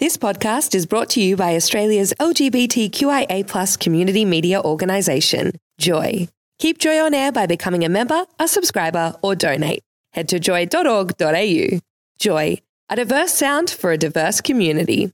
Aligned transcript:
This 0.00 0.16
podcast 0.16 0.74
is 0.74 0.86
brought 0.86 1.08
to 1.10 1.22
you 1.22 1.36
by 1.36 1.54
Australia's 1.54 2.12
LGBTQIA 2.18 3.78
community 3.78 4.24
media 4.24 4.60
organisation, 4.60 5.52
Joy. 5.78 6.26
Keep 6.58 6.78
Joy 6.78 6.98
on 6.98 7.14
air 7.14 7.30
by 7.30 7.46
becoming 7.46 7.84
a 7.84 7.88
member, 7.88 8.24
a 8.40 8.48
subscriber, 8.48 9.14
or 9.22 9.36
donate. 9.36 9.84
Head 10.12 10.28
to 10.30 10.40
joy.org.au. 10.40 11.78
Joy, 12.18 12.58
a 12.90 12.96
diverse 12.96 13.34
sound 13.34 13.70
for 13.70 13.92
a 13.92 13.96
diverse 13.96 14.40
community. 14.40 15.12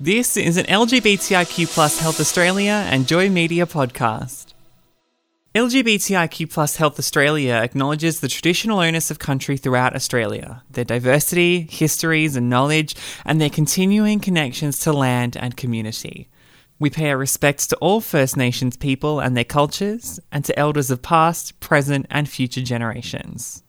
This 0.00 0.36
is 0.36 0.56
an 0.56 0.66
LGBTIQ 0.66 2.00
Health 2.00 2.18
Australia 2.18 2.84
and 2.90 3.06
Joy 3.06 3.30
Media 3.30 3.64
podcast. 3.64 4.54
LGBTIQ 5.56 6.52
Plus 6.52 6.76
Health 6.76 6.98
Australia 6.98 7.54
acknowledges 7.54 8.20
the 8.20 8.28
traditional 8.28 8.80
owners 8.80 9.10
of 9.10 9.18
country 9.18 9.56
throughout 9.56 9.96
Australia, 9.96 10.62
their 10.70 10.84
diversity, 10.84 11.66
histories, 11.70 12.36
and 12.36 12.50
knowledge, 12.50 12.94
and 13.24 13.40
their 13.40 13.48
continuing 13.48 14.20
connections 14.20 14.78
to 14.80 14.92
land 14.92 15.34
and 15.34 15.56
community. 15.56 16.28
We 16.78 16.90
pay 16.90 17.08
our 17.08 17.16
respects 17.16 17.66
to 17.68 17.76
all 17.76 18.02
First 18.02 18.36
Nations 18.36 18.76
people 18.76 19.18
and 19.18 19.34
their 19.34 19.44
cultures, 19.44 20.20
and 20.30 20.44
to 20.44 20.58
elders 20.58 20.90
of 20.90 21.00
past, 21.00 21.58
present, 21.58 22.04
and 22.10 22.28
future 22.28 22.60
generations. 22.60 23.62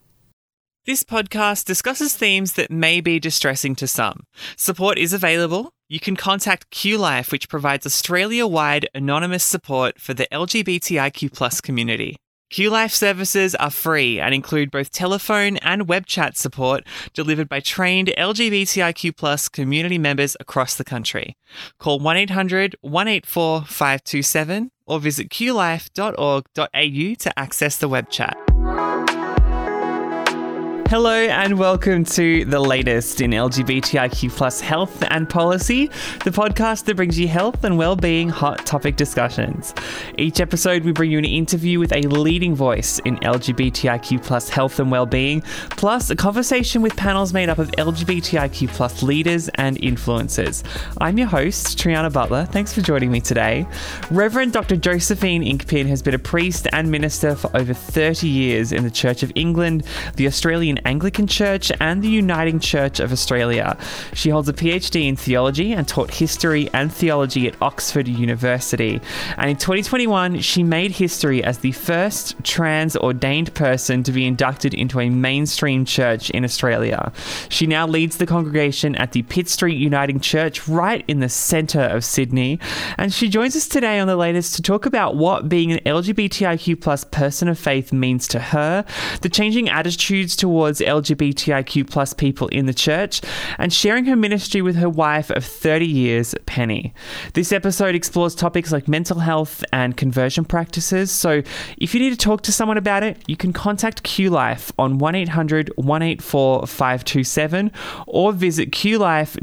This 0.86 1.04
podcast 1.04 1.64
discusses 1.64 2.18
themes 2.18 2.52
that 2.56 2.70
may 2.70 3.00
be 3.00 3.18
distressing 3.18 3.76
to 3.76 3.88
some. 3.88 4.24
Support 4.58 4.98
is 4.98 5.14
available. 5.14 5.72
You 5.90 6.02
can 6.02 6.18
contact 6.18 6.70
QLife, 6.72 7.32
which 7.32 7.48
provides 7.48 7.86
Australia 7.86 8.46
wide 8.46 8.90
anonymous 8.94 9.44
support 9.44 10.02
for 10.02 10.14
the 10.14 10.28
LGBTIQ 10.34 11.62
community. 11.64 12.18
QLife 12.52 12.92
services 12.92 13.56
are 13.56 13.70
free 13.70 14.20
and 14.20 14.34
include 14.34 14.70
both 14.70 14.92
telephone 14.92 15.56
and 15.58 15.88
web 15.88 16.06
chat 16.06 16.38
support 16.38 16.86
delivered 17.14 17.48
by 17.48 17.62
trained 17.62 18.14
LGBTIQ 18.18 19.52
community 19.52 19.98
members 19.98 20.36
across 20.42 20.76
the 20.76 20.86
country. 20.86 21.36
Call 21.80 22.00
1 22.00 22.18
800 22.18 22.76
184 22.82 23.62
527 23.62 24.72
or 24.88 25.00
visit 25.00 25.30
qlife.org.au 25.30 27.14
to 27.16 27.40
access 27.40 27.78
the 27.78 27.90
web 27.90 28.10
chat. 28.10 28.38
Hello 30.90 31.12
and 31.12 31.60
welcome 31.60 32.06
to 32.06 32.46
the 32.46 32.62
latest 32.62 33.20
in 33.20 33.32
LGBTIQ 33.32 34.32
plus 34.32 34.62
health 34.62 35.04
and 35.10 35.30
policy, 35.30 35.88
the 36.24 36.32
podcast 36.32 36.86
that 36.86 36.96
brings 36.96 37.20
you 37.20 37.28
health 37.28 37.66
and 37.66 37.78
well-being 37.78 38.30
hot 38.30 38.66
topic 38.66 38.96
discussions. 38.96 39.74
Each 40.18 40.40
episode 40.40 40.86
we 40.86 40.94
bring 40.94 41.12
you 41.12 41.18
an 41.18 41.26
interview 41.26 41.78
with 41.80 41.92
a 41.92 42.04
leading 42.04 42.56
voice 42.56 43.00
in 43.00 43.18
LGBTIQ 43.18 44.24
plus 44.24 44.48
health 44.48 44.80
and 44.80 44.90
well-being, 44.90 45.42
plus 45.72 46.10
a 46.10 46.16
conversation 46.16 46.82
with 46.82 46.96
panels 46.96 47.34
made 47.34 47.50
up 47.50 47.58
of 47.58 47.70
LGBTIQ 47.72 48.70
plus 48.70 49.04
leaders 49.04 49.50
and 49.56 49.76
influencers. 49.82 50.64
I'm 51.02 51.18
your 51.18 51.28
host, 51.28 51.78
Triana 51.78 52.14
Butler. 52.14 52.46
Thanks 52.46 52.72
for 52.72 52.80
joining 52.80 53.12
me 53.12 53.20
today. 53.20 53.68
Reverend 54.10 54.54
Dr. 54.54 54.78
Josephine 54.78 55.44
Inkpin 55.44 55.86
has 55.88 56.02
been 56.02 56.16
a 56.16 56.20
priest 56.20 56.66
and 56.72 56.90
minister 56.90 57.36
for 57.36 57.52
over 57.58 57.74
30 57.74 58.30
years 58.30 58.72
in 58.72 58.86
the 58.86 58.92
Church 58.92 59.22
of 59.22 59.34
England, 59.36 59.84
the 60.16 60.28
Australian 60.28 60.77
Anglican 60.86 61.28
Church 61.28 61.72
and 61.80 62.02
the 62.02 62.10
Uniting 62.10 62.60
Church 62.60 63.00
of 63.00 63.12
Australia. 63.12 63.78
She 64.14 64.30
holds 64.30 64.50
a 64.50 64.54
PhD 64.54 65.08
in 65.08 65.16
theology 65.16 65.74
and 65.74 65.88
taught 65.88 66.12
history 66.12 66.70
and 66.74 66.92
theology 66.92 67.48
at 67.48 67.62
Oxford 67.62 68.08
University. 68.08 69.02
And 69.38 69.50
in 69.50 69.58
2021, 69.58 70.42
she 70.42 70.64
made 70.64 70.92
history 70.92 71.44
as 71.44 71.60
the 71.60 71.72
first 71.72 72.36
trans 72.44 72.96
ordained 72.98 73.54
person 73.54 74.04
to 74.04 74.12
be 74.12 74.26
inducted 74.26 74.74
into 74.74 75.00
a 75.00 75.10
mainstream 75.10 75.86
church 75.86 76.30
in 76.32 76.44
Australia. 76.44 77.12
She 77.50 77.68
now 77.68 77.88
leads 77.88 78.18
the 78.18 78.26
congregation 78.26 78.96
at 78.96 79.12
the 79.12 79.24
Pitt 79.24 79.50
Street 79.50 79.78
Uniting 79.78 80.20
Church 80.20 80.68
right 80.68 81.04
in 81.08 81.20
the 81.20 81.30
centre 81.30 81.82
of 81.82 82.04
Sydney. 82.04 82.60
And 82.98 83.14
she 83.14 83.30
joins 83.30 83.56
us 83.56 83.68
today 83.68 84.00
on 84.00 84.08
the 84.08 84.16
latest 84.16 84.56
to 84.56 84.62
talk 84.62 84.86
about 84.86 85.16
what 85.16 85.50
being 85.50 85.72
an 85.72 85.80
LGBTIQ 85.80 86.82
plus 86.82 87.04
person 87.04 87.48
of 87.48 87.58
faith 87.58 87.94
means 87.94 88.28
to 88.30 88.40
her, 88.40 88.86
the 89.22 89.30
changing 89.30 89.70
attitudes 89.70 90.36
towards 90.36 90.67
LGBTIQ 90.76 91.90
plus 91.90 92.14
people 92.14 92.48
in 92.50 92.66
the 92.66 92.74
church, 92.74 93.22
and 93.58 93.74
sharing 93.74 94.06
her 94.06 94.16
ministry 94.16 94.62
with 94.62 94.76
her 94.76 94.90
wife 94.90 95.30
of 95.30 95.44
30 95.46 95.86
years, 95.86 96.36
Penny. 96.46 96.94
This 97.34 97.52
episode 97.52 97.96
explores 97.96 98.36
topics 98.36 98.72
like 98.72 98.88
mental 98.88 99.20
health 99.20 99.64
and 99.74 99.98
conversion 99.98 100.46
practices. 100.46 101.12
So 101.12 101.42
if 101.78 101.94
you 101.94 102.00
need 102.00 102.12
to 102.12 102.18
talk 102.18 102.42
to 102.44 102.52
someone 102.52 102.78
about 102.78 103.04
it, 103.04 103.22
you 103.28 103.38
can 103.38 103.54
contact 103.54 104.04
QLife 104.04 104.72
on 104.78 104.98
1 104.98 105.16
800 105.16 105.72
184 105.76 106.68
527 106.68 107.72
or 108.08 108.32
visit 108.34 108.72
qlife.org.au. 108.72 109.38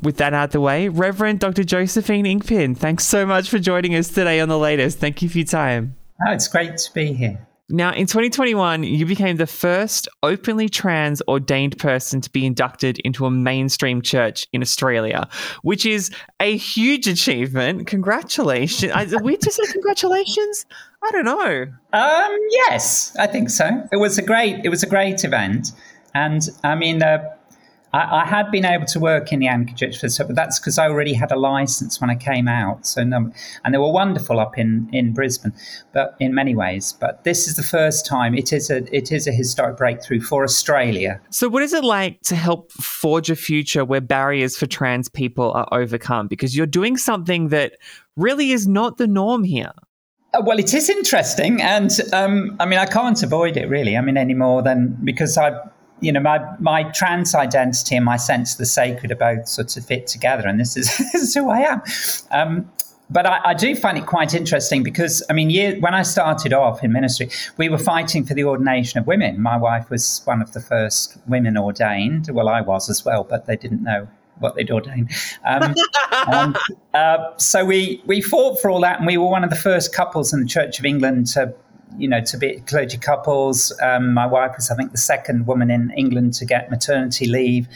With 0.00 0.18
that 0.18 0.32
out 0.32 0.52
the 0.52 0.60
way, 0.60 0.88
Reverend 0.88 1.40
Dr. 1.40 1.64
Josephine 1.64 2.24
Inkpin, 2.24 2.76
thanks 2.76 3.04
so 3.04 3.26
much 3.26 3.50
for 3.50 3.58
joining 3.58 3.96
us 3.96 4.08
today 4.08 4.38
on 4.38 4.48
the 4.48 4.58
latest. 4.58 4.98
Thank 4.98 5.22
you 5.22 5.28
for 5.28 5.38
your 5.38 5.46
time. 5.46 5.96
Oh, 6.26 6.32
it's 6.32 6.46
great 6.46 6.76
to 6.76 6.92
be 6.92 7.12
here. 7.12 7.47
Now, 7.70 7.92
in 7.92 8.06
2021, 8.06 8.82
you 8.82 9.04
became 9.04 9.36
the 9.36 9.46
first 9.46 10.08
openly 10.22 10.70
trans 10.70 11.20
ordained 11.28 11.76
person 11.78 12.22
to 12.22 12.30
be 12.30 12.46
inducted 12.46 12.98
into 13.00 13.26
a 13.26 13.30
mainstream 13.30 14.00
church 14.00 14.46
in 14.54 14.62
Australia, 14.62 15.28
which 15.60 15.84
is 15.84 16.10
a 16.40 16.56
huge 16.56 17.06
achievement. 17.06 17.86
Congratulations. 17.86 19.12
Are 19.12 19.22
we 19.22 19.36
to 19.36 19.50
say 19.50 19.70
congratulations? 19.70 20.64
I 21.04 21.10
don't 21.10 21.26
know. 21.26 21.66
Um, 21.92 22.38
yes, 22.50 23.14
I 23.18 23.26
think 23.26 23.50
so. 23.50 23.86
It 23.92 23.98
was 23.98 24.16
a 24.16 24.22
great, 24.22 24.64
it 24.64 24.70
was 24.70 24.82
a 24.82 24.88
great 24.88 25.22
event. 25.24 25.72
And 26.14 26.48
I 26.64 26.74
mean, 26.74 27.02
uh, 27.02 27.22
I, 27.98 28.22
I, 28.22 28.26
had 28.26 28.50
been 28.50 28.64
able 28.64 28.86
to 28.86 29.00
work 29.00 29.32
in 29.32 29.40
the 29.40 29.48
Anglican 29.48 29.76
Church 29.76 29.98
for 29.98 30.08
so, 30.08 30.24
but 30.26 30.36
that's 30.36 30.60
because 30.60 30.78
I 30.78 30.88
already 30.88 31.12
had 31.12 31.32
a 31.32 31.36
license 31.36 32.00
when 32.00 32.10
I 32.10 32.14
came 32.14 32.46
out. 32.46 32.86
So, 32.86 33.02
no, 33.02 33.30
and 33.64 33.74
they 33.74 33.78
were 33.78 33.90
wonderful 33.90 34.38
up 34.38 34.56
in, 34.56 34.88
in 34.92 35.12
Brisbane, 35.12 35.52
but 35.92 36.16
in 36.20 36.34
many 36.34 36.54
ways. 36.54 36.92
But 36.92 37.24
this 37.24 37.48
is 37.48 37.56
the 37.56 37.62
first 37.62 38.06
time 38.06 38.34
it 38.34 38.52
is 38.52 38.70
a 38.70 38.78
it 38.96 39.10
is 39.10 39.26
a 39.26 39.32
historic 39.32 39.76
breakthrough 39.76 40.20
for 40.20 40.44
Australia. 40.44 41.20
So, 41.30 41.48
what 41.48 41.62
is 41.62 41.72
it 41.72 41.84
like 41.84 42.20
to 42.22 42.36
help 42.36 42.70
forge 42.72 43.30
a 43.30 43.36
future 43.36 43.84
where 43.84 44.00
barriers 44.00 44.56
for 44.56 44.66
trans 44.66 45.08
people 45.08 45.52
are 45.52 45.68
overcome? 45.72 46.28
Because 46.28 46.56
you're 46.56 46.66
doing 46.66 46.96
something 46.96 47.48
that 47.48 47.72
really 48.16 48.52
is 48.52 48.68
not 48.68 48.98
the 48.98 49.06
norm 49.08 49.42
here. 49.42 49.72
Uh, 50.34 50.42
well, 50.44 50.58
it 50.58 50.74
is 50.74 50.88
interesting, 50.88 51.60
and 51.62 51.90
um, 52.12 52.54
I 52.60 52.66
mean, 52.66 52.78
I 52.78 52.86
can't 52.86 53.20
avoid 53.22 53.56
it 53.56 53.68
really. 53.68 53.96
I 53.96 54.02
mean, 54.02 54.16
any 54.16 54.34
more 54.34 54.62
than 54.62 54.96
because 55.02 55.38
I 55.38 55.58
you 56.00 56.12
know, 56.12 56.20
my, 56.20 56.40
my 56.58 56.84
trans 56.84 57.34
identity 57.34 57.96
and 57.96 58.04
my 58.04 58.16
sense 58.16 58.52
of 58.52 58.58
the 58.58 58.66
sacred 58.66 59.10
are 59.12 59.16
both 59.16 59.48
sort 59.48 59.76
of 59.76 59.84
fit 59.84 60.06
together, 60.06 60.46
and 60.46 60.58
this 60.60 60.76
is, 60.76 60.96
this 61.12 61.22
is 61.22 61.34
who 61.34 61.50
I 61.50 61.60
am. 61.60 61.82
Um, 62.30 62.70
but 63.10 63.26
I, 63.26 63.40
I, 63.44 63.54
do 63.54 63.74
find 63.74 63.96
it 63.96 64.06
quite 64.06 64.34
interesting 64.34 64.82
because, 64.82 65.22
I 65.30 65.32
mean, 65.32 65.48
year, 65.48 65.78
when 65.80 65.94
I 65.94 66.02
started 66.02 66.52
off 66.52 66.84
in 66.84 66.92
ministry, 66.92 67.30
we 67.56 67.68
were 67.68 67.78
fighting 67.78 68.24
for 68.24 68.34
the 68.34 68.44
ordination 68.44 68.98
of 68.98 69.06
women. 69.06 69.40
My 69.40 69.56
wife 69.56 69.88
was 69.88 70.20
one 70.24 70.42
of 70.42 70.52
the 70.52 70.60
first 70.60 71.16
women 71.26 71.56
ordained. 71.56 72.28
Well, 72.30 72.48
I 72.48 72.60
was 72.60 72.90
as 72.90 73.04
well, 73.04 73.24
but 73.24 73.46
they 73.46 73.56
didn't 73.56 73.82
know 73.82 74.08
what 74.40 74.54
they'd 74.56 74.70
ordained. 74.70 75.10
Um, 75.44 75.74
and, 76.26 76.56
uh, 76.94 77.36
so 77.38 77.64
we, 77.64 78.02
we 78.04 78.20
fought 78.20 78.60
for 78.60 78.70
all 78.70 78.80
that, 78.82 78.98
and 78.98 79.06
we 79.06 79.16
were 79.16 79.28
one 79.28 79.42
of 79.42 79.50
the 79.50 79.56
first 79.56 79.94
couples 79.94 80.32
in 80.32 80.40
the 80.40 80.46
Church 80.46 80.78
of 80.78 80.84
England 80.84 81.28
to 81.28 81.54
you 81.98 82.08
know, 82.08 82.20
to 82.20 82.38
be 82.38 82.60
clergy 82.66 82.98
couples. 82.98 83.72
Um, 83.82 84.14
my 84.14 84.26
wife 84.26 84.52
was, 84.56 84.70
I 84.70 84.76
think, 84.76 84.92
the 84.92 84.98
second 84.98 85.46
woman 85.46 85.70
in 85.70 85.90
England 85.96 86.34
to 86.34 86.44
get 86.44 86.70
maternity 86.70 87.26
leave. 87.26 87.68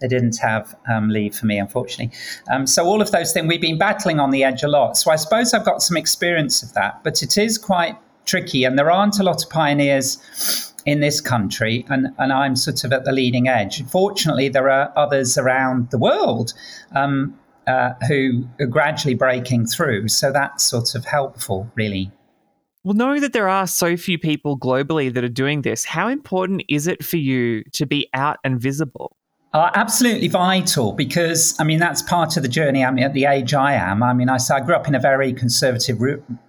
They 0.00 0.08
didn't 0.08 0.38
have 0.38 0.76
um, 0.92 1.08
leave 1.08 1.34
for 1.34 1.46
me, 1.46 1.58
unfortunately. 1.58 2.16
Um, 2.50 2.66
so 2.66 2.84
all 2.84 3.00
of 3.00 3.10
those 3.12 3.32
things 3.32 3.46
we've 3.46 3.60
been 3.60 3.78
battling 3.78 4.20
on 4.20 4.30
the 4.30 4.44
edge 4.44 4.62
a 4.62 4.68
lot. 4.68 4.96
So 4.96 5.10
I 5.10 5.16
suppose 5.16 5.54
I've 5.54 5.64
got 5.64 5.82
some 5.82 5.96
experience 5.96 6.62
of 6.62 6.74
that, 6.74 7.02
but 7.02 7.22
it 7.22 7.38
is 7.38 7.56
quite 7.56 7.96
tricky, 8.26 8.64
and 8.64 8.78
there 8.78 8.90
aren't 8.90 9.18
a 9.18 9.22
lot 9.22 9.42
of 9.42 9.48
pioneers 9.48 10.72
in 10.84 11.00
this 11.00 11.20
country, 11.20 11.84
and, 11.88 12.08
and 12.18 12.32
I'm 12.32 12.56
sort 12.56 12.84
of 12.84 12.92
at 12.92 13.04
the 13.04 13.12
leading 13.12 13.48
edge. 13.48 13.84
Fortunately, 13.86 14.48
there 14.48 14.70
are 14.70 14.92
others 14.96 15.38
around 15.38 15.90
the 15.90 15.98
world 15.98 16.52
um, 16.94 17.38
uh, 17.66 17.94
who 18.06 18.46
are 18.60 18.66
gradually 18.66 19.14
breaking 19.14 19.66
through, 19.66 20.08
so 20.08 20.30
that's 20.30 20.62
sort 20.62 20.94
of 20.94 21.04
helpful, 21.04 21.70
really. 21.74 22.12
Well, 22.86 22.94
knowing 22.94 23.20
that 23.22 23.32
there 23.32 23.48
are 23.48 23.66
so 23.66 23.96
few 23.96 24.16
people 24.16 24.56
globally 24.56 25.12
that 25.12 25.24
are 25.24 25.28
doing 25.28 25.62
this, 25.62 25.84
how 25.84 26.06
important 26.06 26.62
is 26.68 26.86
it 26.86 27.04
for 27.04 27.16
you 27.16 27.64
to 27.72 27.84
be 27.84 28.08
out 28.14 28.38
and 28.44 28.60
visible? 28.60 29.16
Are 29.54 29.70
absolutely 29.74 30.28
vital 30.28 30.92
because 30.92 31.58
I 31.58 31.64
mean 31.64 31.78
that's 31.78 32.02
part 32.02 32.36
of 32.36 32.42
the 32.42 32.48
journey. 32.48 32.84
I 32.84 32.90
mean, 32.90 33.04
at 33.04 33.14
the 33.14 33.24
age 33.24 33.54
I 33.54 33.72
am, 33.72 34.02
I 34.02 34.12
mean, 34.12 34.28
I, 34.28 34.38
I 34.50 34.60
grew 34.60 34.74
up 34.74 34.86
in 34.86 34.94
a 34.94 35.00
very 35.00 35.32
conservative 35.32 35.98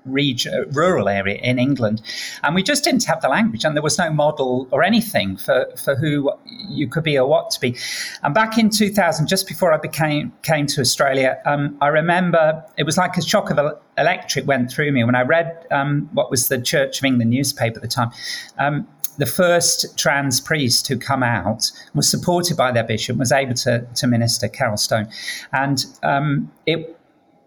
region, 0.03 0.65
rural 0.71 1.07
area 1.07 1.35
in 1.35 1.59
England, 1.59 2.01
and 2.43 2.55
we 2.55 2.63
just 2.63 2.83
didn't 2.83 3.05
have 3.05 3.21
the 3.21 3.29
language, 3.29 3.63
and 3.63 3.75
there 3.75 3.83
was 3.83 3.97
no 3.97 4.11
model 4.11 4.67
or 4.71 4.83
anything 4.83 5.37
for 5.37 5.67
for 5.83 5.95
who 5.95 6.31
you 6.67 6.87
could 6.87 7.03
be 7.03 7.17
or 7.17 7.27
what 7.27 7.51
to 7.51 7.61
be. 7.61 7.77
And 8.23 8.33
back 8.33 8.57
in 8.57 8.69
2000, 8.69 9.27
just 9.27 9.47
before 9.47 9.71
I 9.71 9.77
became 9.77 10.33
came 10.43 10.65
to 10.67 10.81
Australia, 10.81 11.39
um, 11.45 11.77
I 11.81 11.87
remember 11.87 12.63
it 12.77 12.83
was 12.83 12.97
like 12.97 13.15
a 13.15 13.21
shock 13.21 13.51
of 13.51 13.59
electric 13.97 14.45
went 14.47 14.71
through 14.71 14.91
me 14.91 15.03
when 15.03 15.15
I 15.15 15.21
read 15.21 15.65
um, 15.71 16.09
what 16.13 16.29
was 16.29 16.49
the 16.49 16.59
Church 16.59 16.99
of 16.99 17.05
England 17.05 17.31
newspaper 17.31 17.77
at 17.77 17.81
the 17.81 17.87
time. 17.87 18.11
Um, 18.57 18.87
the 19.17 19.25
first 19.25 19.97
trans 19.97 20.39
priest 20.39 20.87
who 20.87 20.97
come 20.97 21.23
out 21.23 21.71
was 21.93 22.09
supported 22.09 22.55
by 22.57 22.71
their 22.71 22.83
bishop, 22.83 23.17
was 23.17 23.31
able 23.31 23.53
to, 23.55 23.85
to 23.95 24.07
minister, 24.07 24.47
Carol 24.47 24.77
Stone. 24.77 25.09
And 25.53 25.85
um, 26.03 26.51
it, 26.65 26.99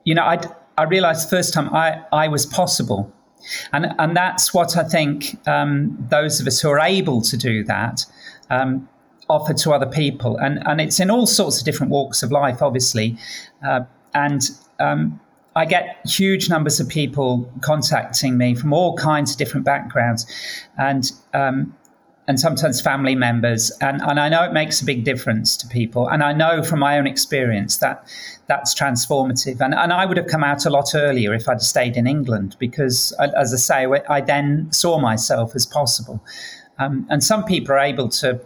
you 0.05 0.14
know, 0.14 0.25
I, 0.25 0.40
I 0.76 0.84
realized 0.84 1.26
the 1.26 1.37
first 1.37 1.55
time 1.55 1.75
I, 1.75 2.02
I 2.12 2.28
was 2.28 2.46
possible. 2.46 3.12
And, 3.72 3.94
and 3.99 4.17
that's 4.17 4.52
what 4.52 4.76
I 4.76 4.84
think 4.84 5.38
um, 5.49 5.96
those 6.11 6.40
of 6.40 6.46
us 6.46 6.61
who 6.61 6.69
are 6.69 6.81
able 6.81 7.22
to 7.22 7.37
do 7.37 7.64
that 7.64 8.05
um, 8.50 8.88
offer 9.28 9.55
to 9.55 9.73
other 9.73 9.87
people. 9.87 10.37
And, 10.37 10.66
and 10.66 10.81
it's 10.81 11.00
in 11.00 11.11
all 11.11 11.26
sorts 11.26 11.58
of 11.58 11.64
different 11.64 11.90
walks 11.90 12.23
of 12.23 12.31
life, 12.31 12.61
obviously. 12.61 13.16
Uh, 13.66 13.82
and 14.14 14.43
um, 14.78 15.20
I 15.56 15.64
get 15.64 15.99
huge 16.06 16.49
numbers 16.49 16.79
of 16.79 16.88
people 16.88 17.50
contacting 17.61 18.38
me 18.38 18.55
from 18.55 18.73
all 18.73 18.97
kinds 18.97 19.32
of 19.32 19.38
different 19.38 19.67
backgrounds, 19.67 20.26
and 20.79 21.11
um, 21.35 21.75
and 22.29 22.38
sometimes 22.38 22.81
family 22.81 23.17
members, 23.17 23.73
and, 23.81 24.00
and 24.02 24.20
I 24.20 24.29
know 24.29 24.44
it 24.44 24.52
makes 24.52 24.81
a 24.81 24.85
big 24.85 25.02
difference 25.02 25.56
to 25.56 25.67
people, 25.67 26.08
and 26.08 26.23
I 26.23 26.32
know 26.32 26.62
from 26.62 26.79
my 26.79 26.97
own 26.97 27.08
experience 27.08 27.79
that 27.79 28.06
that's 28.47 28.75
transformative, 28.75 29.61
and 29.61 29.75
and 29.75 29.93
I 29.93 30.06
would 30.06 30.17
have 30.17 30.29
come 30.29 30.44
out 30.44 30.67
a 30.67 30.70
lot 30.70 30.94
earlier 30.94 31.35
if 31.35 31.49
I'd 31.49 31.62
stayed 31.62 31.97
in 31.97 32.06
England 32.06 32.56
because, 32.61 33.12
as 33.37 33.52
I 33.52 33.56
say, 33.56 34.02
I 34.08 34.20
then 34.20 34.69
saw 34.70 34.99
myself 35.00 35.56
as 35.56 35.67
possible. 35.67 36.25
Um, 36.79 37.06
and 37.11 37.23
some 37.23 37.44
people 37.44 37.75
are 37.75 37.79
able 37.79 38.08
to, 38.08 38.41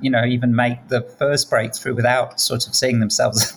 you 0.00 0.10
know, 0.10 0.24
even 0.24 0.54
make 0.54 0.88
the 0.88 1.02
first 1.02 1.50
breakthrough 1.50 1.94
without 1.94 2.40
sort 2.40 2.68
of 2.68 2.74
seeing 2.74 3.00
themselves. 3.00 3.52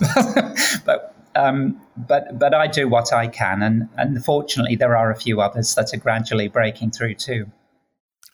but 0.84 1.13
um, 1.36 1.80
but 1.96 2.38
but 2.38 2.54
I 2.54 2.66
do 2.66 2.88
what 2.88 3.12
I 3.12 3.26
can, 3.26 3.62
and 3.62 3.88
and 3.96 4.24
fortunately 4.24 4.76
there 4.76 4.96
are 4.96 5.10
a 5.10 5.16
few 5.16 5.40
others 5.40 5.74
that 5.74 5.92
are 5.92 5.98
gradually 5.98 6.48
breaking 6.48 6.90
through 6.90 7.14
too. 7.14 7.46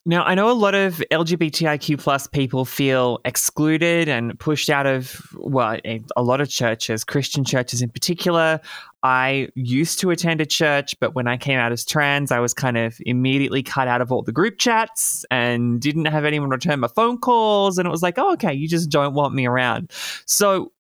Now, 0.06 0.25
I 0.25 0.35
know 0.35 0.50
a 0.50 0.52
lot 0.52 0.75
of 0.75 1.02
LGBTIQ 1.11 2.00
plus 2.00 2.26
people 2.26 2.64
feel 2.64 3.20
excluded 3.26 4.08
and 4.08 4.38
pushed 4.41 4.70
out 4.70 4.87
of, 4.87 5.20
well, 5.37 5.79
a 6.17 6.23
lot 6.23 6.41
of 6.41 6.49
churches, 6.49 7.05
Christian 7.05 7.44
churches 7.44 7.82
in 7.82 7.91
particular. 7.91 8.61
I 9.03 9.49
used 9.55 10.00
to 10.00 10.11
attend 10.11 10.41
a 10.41 10.46
church, 10.46 10.94
but 11.00 11.14
when 11.14 11.26
I 11.26 11.37
came 11.37 11.58
out 11.58 11.70
as 11.70 11.85
trans, 11.85 12.32
I 12.32 12.38
was 12.38 12.55
kind 12.55 12.79
of 12.79 12.96
immediately 13.05 13.62
cut 13.62 13.88
out 13.88 14.00
of 14.00 14.11
all 14.11 14.23
the 14.23 14.32
group 14.32 14.56
chats 14.56 15.26
and 15.31 15.82
didn't 15.82 16.06
have 16.06 16.25
anyone 16.25 16.49
return 16.49 16.81
my 16.81 16.88
phone 16.88 17.19
calls. 17.19 17.76
And 17.76 17.87
it 17.87 17.91
was 17.91 18.03
like, 18.03 18.19
oh, 18.19 18.32
okay, 18.32 18.55
you 18.55 18.69
just 18.69 18.88
don't 18.88 19.12
want 19.12 19.35
me 19.35 19.46
around. 19.46 19.91
So 20.25 20.73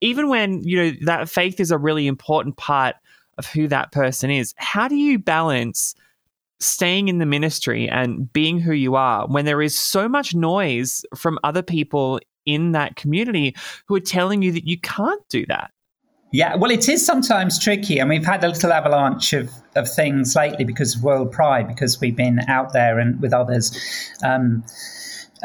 even 0.00 0.28
when 0.28 0.62
you 0.62 0.76
know 0.76 0.92
that 1.02 1.28
faith 1.28 1.60
is 1.60 1.70
a 1.70 1.78
really 1.78 2.06
important 2.06 2.56
part 2.56 2.96
of 3.38 3.46
who 3.46 3.68
that 3.68 3.92
person 3.92 4.30
is 4.30 4.54
how 4.56 4.88
do 4.88 4.96
you 4.96 5.18
balance 5.18 5.94
staying 6.60 7.08
in 7.08 7.18
the 7.18 7.26
ministry 7.26 7.88
and 7.88 8.32
being 8.32 8.58
who 8.58 8.72
you 8.72 8.94
are 8.94 9.26
when 9.26 9.44
there 9.44 9.60
is 9.60 9.76
so 9.76 10.08
much 10.08 10.34
noise 10.34 11.04
from 11.14 11.38
other 11.44 11.62
people 11.62 12.20
in 12.46 12.72
that 12.72 12.96
community 12.96 13.54
who 13.86 13.94
are 13.94 14.00
telling 14.00 14.40
you 14.42 14.52
that 14.52 14.66
you 14.66 14.78
can't 14.78 15.22
do 15.28 15.44
that 15.46 15.70
yeah, 16.34 16.56
well, 16.56 16.72
it 16.72 16.88
is 16.88 17.06
sometimes 17.06 17.60
tricky, 17.60 18.00
and 18.00 18.10
we've 18.10 18.26
had 18.26 18.42
a 18.42 18.48
little 18.48 18.72
avalanche 18.72 19.32
of, 19.34 19.52
of 19.76 19.88
things 19.88 20.34
lately 20.34 20.64
because 20.64 20.96
of 20.96 21.04
World 21.04 21.30
Pride, 21.30 21.68
because 21.68 22.00
we've 22.00 22.16
been 22.16 22.40
out 22.48 22.72
there 22.72 22.98
and 22.98 23.20
with 23.20 23.32
others. 23.32 23.70
Um, 24.24 24.64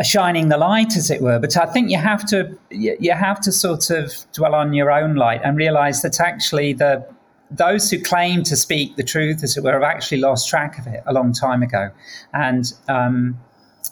shining 0.04 0.50
the 0.50 0.57
light, 0.57 0.96
as 0.96 1.10
it 1.12 1.22
were. 1.22 1.40
But 1.40 1.57
I 1.57 1.66
think 1.66 1.90
you 1.90 1.98
have 1.98 2.25
to 2.28 2.57
you 2.69 3.13
have 3.13 3.40
to 3.42 3.51
sort 3.51 3.90
of 3.90 4.13
dwell 4.34 4.56
on 4.56 4.74
your 4.74 4.92
own 4.92 5.16
light 5.16 5.42
and 5.44 5.57
realize 5.57 6.01
that 6.01 6.19
actually 6.19 6.74
the 6.74 7.06
those 7.51 7.90
who 7.90 8.00
claim 8.00 8.44
to 8.44 8.56
speak 8.56 8.96
the 8.96 9.04
truth, 9.04 9.44
as 9.44 9.57
it 9.57 9.63
were, 9.63 9.74
have 9.74 9.84
actually 9.84 10.19
lost 10.19 10.48
track 10.48 10.78
of 10.78 10.88
it 10.88 11.01
a 11.07 11.13
long 11.13 11.34
time 11.34 11.63
ago. 11.63 11.90
And 12.34 12.72
um, 12.88 13.40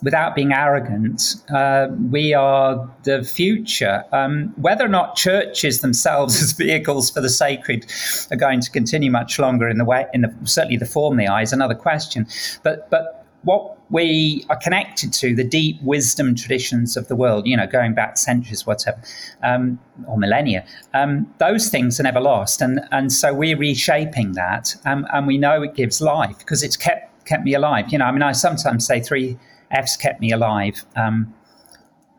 without 0.03 0.35
being 0.35 0.53
arrogant, 0.53 1.35
uh, 1.49 1.87
we 2.11 2.33
are 2.33 2.89
the 3.03 3.23
future. 3.23 4.03
Um, 4.11 4.53
whether 4.57 4.85
or 4.85 4.89
not 4.89 5.15
churches 5.15 5.81
themselves, 5.81 6.41
as 6.41 6.51
vehicles 6.51 7.09
for 7.09 7.21
the 7.21 7.29
sacred, 7.29 7.91
are 8.31 8.37
going 8.37 8.61
to 8.61 8.71
continue 8.71 9.11
much 9.11 9.39
longer 9.39 9.67
in 9.67 9.77
the 9.77 9.85
way, 9.85 10.05
in 10.13 10.21
the, 10.21 10.33
certainly 10.43 10.77
the 10.77 10.85
form 10.85 11.17
they 11.17 11.27
are, 11.27 11.41
is 11.41 11.53
another 11.53 11.75
question. 11.75 12.27
But 12.63 12.89
but 12.89 13.25
what 13.43 13.76
we 13.89 14.45
are 14.49 14.57
connected 14.57 15.13
to, 15.13 15.35
the 15.35 15.43
deep 15.43 15.81
wisdom 15.81 16.35
traditions 16.35 16.97
of 16.97 17.07
the 17.07 17.15
world, 17.15 17.47
you 17.47 17.55
know, 17.55 17.67
going 17.67 17.93
back 17.93 18.17
centuries, 18.17 18.65
whatever, 18.65 19.01
um, 19.43 19.79
or 20.07 20.17
millennia, 20.17 20.65
um, 20.93 21.31
those 21.37 21.69
things 21.69 21.99
are 21.99 22.03
never 22.03 22.19
lost. 22.19 22.61
And, 22.61 22.81
and 22.91 23.11
so 23.11 23.33
we're 23.33 23.57
reshaping 23.57 24.33
that. 24.33 24.75
Um, 24.85 25.07
and 25.13 25.25
we 25.25 25.37
know 25.37 25.61
it 25.61 25.75
gives 25.75 26.01
life 26.01 26.37
because 26.39 26.63
it's 26.63 26.77
kept, 26.77 27.25
kept 27.25 27.43
me 27.43 27.53
alive. 27.53 27.85
You 27.89 27.99
know, 27.99 28.05
I 28.05 28.11
mean, 28.11 28.23
I 28.23 28.33
sometimes 28.33 28.85
say 28.85 28.99
three 28.99 29.37
F's 29.71 29.97
kept 29.97 30.21
me 30.21 30.31
alive. 30.31 30.85
Um, 30.95 31.33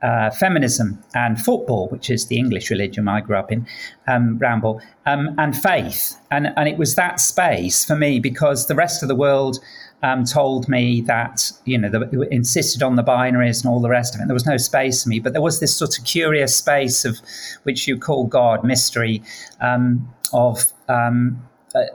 uh, 0.03 0.31
feminism 0.31 1.03
and 1.15 1.41
football, 1.41 1.89
which 1.89 2.09
is 2.09 2.27
the 2.27 2.39
English 2.39 2.71
religion 2.71 3.09
I 3.09 3.21
grew 3.21 3.37
up 3.37 3.51
in, 3.51 3.67
um, 4.07 4.37
Bramble, 4.37 4.81
um, 5.07 5.35
and 5.39 5.57
faith. 5.57 6.17
And, 6.31 6.53
and 6.57 6.69
it 6.69 6.79
was 6.79 6.95
that 6.95 7.19
space 7.19 7.85
for 7.85 7.97
me 7.97 8.21
because 8.21 8.67
the 8.67 8.77
rest 8.77 9.03
of 9.03 9.09
the 9.09 9.17
world 9.17 9.59
um, 10.03 10.25
told 10.25 10.69
me 10.69 11.01
that, 11.03 11.51
you 11.65 11.77
know, 11.77 11.89
the, 11.89 12.29
insisted 12.31 12.83
on 12.83 12.97
the 12.97 13.03
binaries 13.03 13.65
and 13.65 13.73
all 13.73 13.81
the 13.81 13.89
rest 13.89 14.15
of 14.15 14.21
it. 14.21 14.27
There 14.27 14.35
was 14.35 14.47
no 14.47 14.57
space 14.57 15.03
for 15.03 15.09
me, 15.09 15.19
but 15.19 15.33
there 15.33 15.43
was 15.43 15.61
this 15.61 15.77
sort 15.77 15.99
of 15.99 16.05
curious 16.05 16.57
space 16.57 17.05
of 17.05 17.19
which 17.65 17.89
you 17.89 17.99
call 17.99 18.27
God, 18.27 18.65
mystery, 18.65 19.23
um, 19.61 20.09
of 20.33 20.65
um, 20.89 21.43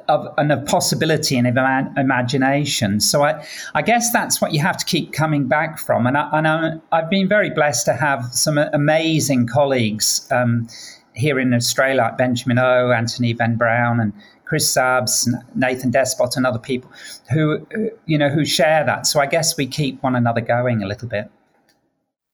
of, 0.07 0.33
and 0.37 0.51
of 0.51 0.65
possibility 0.65 1.37
and 1.37 1.47
imagination. 1.47 2.99
So 2.99 3.23
I, 3.23 3.45
I 3.73 3.81
guess 3.81 4.11
that's 4.11 4.41
what 4.41 4.53
you 4.53 4.59
have 4.59 4.77
to 4.77 4.85
keep 4.85 5.13
coming 5.13 5.47
back 5.47 5.79
from. 5.79 6.05
And, 6.07 6.17
I, 6.17 6.29
and 6.31 6.47
I, 6.47 6.97
have 6.97 7.09
been 7.09 7.27
very 7.27 7.49
blessed 7.49 7.85
to 7.85 7.93
have 7.93 8.25
some 8.33 8.57
amazing 8.57 9.47
colleagues 9.47 10.27
um, 10.31 10.67
here 11.15 11.39
in 11.39 11.53
Australia, 11.53 12.01
like 12.03 12.17
Benjamin 12.17 12.59
O, 12.59 12.91
Anthony 12.91 13.33
Venn-Brown, 13.33 13.99
and 13.99 14.13
Chris 14.53 14.71
Csabs, 14.71 15.27
Nathan 15.55 15.91
Despott, 15.91 16.37
and 16.37 16.45
other 16.45 16.59
people 16.59 16.91
who, 17.31 17.65
you 18.05 18.19
know, 18.19 18.29
who 18.29 18.45
share 18.45 18.85
that. 18.85 19.07
So 19.07 19.19
I 19.19 19.25
guess 19.25 19.57
we 19.57 19.65
keep 19.65 20.03
one 20.03 20.15
another 20.15 20.41
going 20.41 20.83
a 20.83 20.85
little 20.85 21.07
bit. 21.07 21.31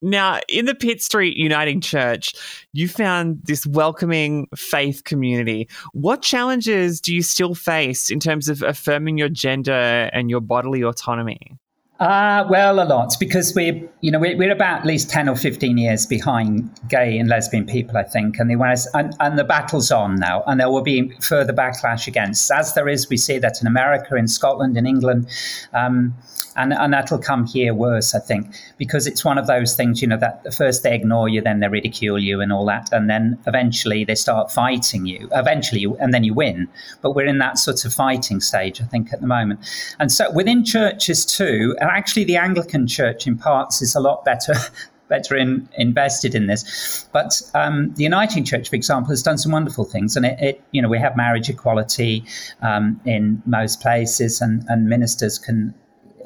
Now, 0.02 0.38
in 0.46 0.66
the 0.66 0.74
Pitt 0.74 1.02
Street 1.02 1.38
Uniting 1.38 1.80
Church, 1.80 2.34
you 2.74 2.88
found 2.88 3.40
this 3.44 3.66
welcoming 3.66 4.48
faith 4.54 5.04
community. 5.04 5.66
What 5.94 6.20
challenges 6.20 7.00
do 7.00 7.14
you 7.14 7.22
still 7.22 7.54
face 7.54 8.10
in 8.10 8.20
terms 8.20 8.50
of 8.50 8.60
affirming 8.60 9.16
your 9.16 9.30
gender 9.30 10.10
and 10.12 10.28
your 10.28 10.42
bodily 10.42 10.82
autonomy? 10.82 11.56
Uh, 12.00 12.46
well, 12.48 12.82
a 12.82 12.86
lot 12.86 13.14
because 13.20 13.54
we're, 13.54 13.86
you 14.00 14.10
know, 14.10 14.18
we're, 14.18 14.34
we're, 14.34 14.50
about 14.50 14.80
at 14.80 14.86
least 14.86 15.10
10 15.10 15.28
or 15.28 15.36
15 15.36 15.76
years 15.76 16.06
behind 16.06 16.70
gay 16.88 17.18
and 17.18 17.28
lesbian 17.28 17.66
people, 17.66 17.94
I 17.98 18.04
think. 18.04 18.38
And, 18.38 18.50
the, 18.50 18.88
and, 18.94 19.14
and 19.20 19.38
the 19.38 19.44
battle's 19.44 19.90
on 19.90 20.16
now, 20.16 20.42
and 20.46 20.58
there 20.58 20.70
will 20.70 20.80
be 20.80 21.10
further 21.20 21.52
backlash 21.52 22.06
against. 22.06 22.50
As 22.50 22.72
there 22.72 22.88
is, 22.88 23.10
we 23.10 23.18
see 23.18 23.38
that 23.40 23.60
in 23.60 23.66
America, 23.66 24.16
in 24.16 24.28
Scotland, 24.28 24.78
in 24.78 24.86
England. 24.86 25.28
Um, 25.74 26.14
and, 26.56 26.72
and 26.72 26.92
that'll 26.92 27.18
come 27.18 27.46
here 27.46 27.74
worse, 27.74 28.14
I 28.14 28.18
think, 28.18 28.54
because 28.76 29.06
it's 29.06 29.24
one 29.24 29.38
of 29.38 29.46
those 29.46 29.76
things, 29.76 30.02
you 30.02 30.08
know, 30.08 30.16
that 30.18 30.52
first 30.52 30.82
they 30.82 30.94
ignore 30.94 31.28
you, 31.28 31.40
then 31.40 31.60
they 31.60 31.68
ridicule 31.68 32.18
you 32.18 32.40
and 32.40 32.52
all 32.52 32.66
that. 32.66 32.88
And 32.92 33.08
then 33.08 33.38
eventually 33.46 34.04
they 34.04 34.14
start 34.14 34.50
fighting 34.50 35.06
you, 35.06 35.28
eventually, 35.32 35.86
and 36.00 36.12
then 36.12 36.24
you 36.24 36.34
win. 36.34 36.68
But 37.02 37.14
we're 37.14 37.26
in 37.26 37.38
that 37.38 37.58
sort 37.58 37.84
of 37.84 37.94
fighting 37.94 38.40
stage, 38.40 38.80
I 38.80 38.84
think, 38.84 39.12
at 39.12 39.20
the 39.20 39.26
moment. 39.26 39.60
And 39.98 40.10
so 40.10 40.30
within 40.32 40.64
churches 40.64 41.24
too, 41.24 41.76
actually 41.90 42.24
the 42.24 42.36
Anglican 42.36 42.86
Church 42.86 43.26
in 43.26 43.36
parts 43.36 43.82
is 43.82 43.94
a 43.94 44.00
lot 44.00 44.24
better 44.24 44.54
better 45.10 45.36
in, 45.36 45.68
invested 45.76 46.34
in 46.34 46.46
this. 46.46 47.08
But 47.12 47.42
um, 47.52 47.92
the 47.94 48.04
Uniting 48.04 48.44
Church, 48.44 48.70
for 48.70 48.76
example, 48.76 49.10
has 49.10 49.22
done 49.22 49.36
some 49.36 49.52
wonderful 49.52 49.84
things, 49.84 50.16
and 50.16 50.24
it, 50.24 50.40
it 50.40 50.64
you 50.72 50.80
know 50.80 50.88
we 50.88 50.98
have 50.98 51.16
marriage 51.16 51.50
equality 51.50 52.24
um, 52.62 52.98
in 53.04 53.42
most 53.44 53.82
places, 53.82 54.40
and, 54.40 54.64
and 54.68 54.88
ministers 54.88 55.38
can 55.38 55.74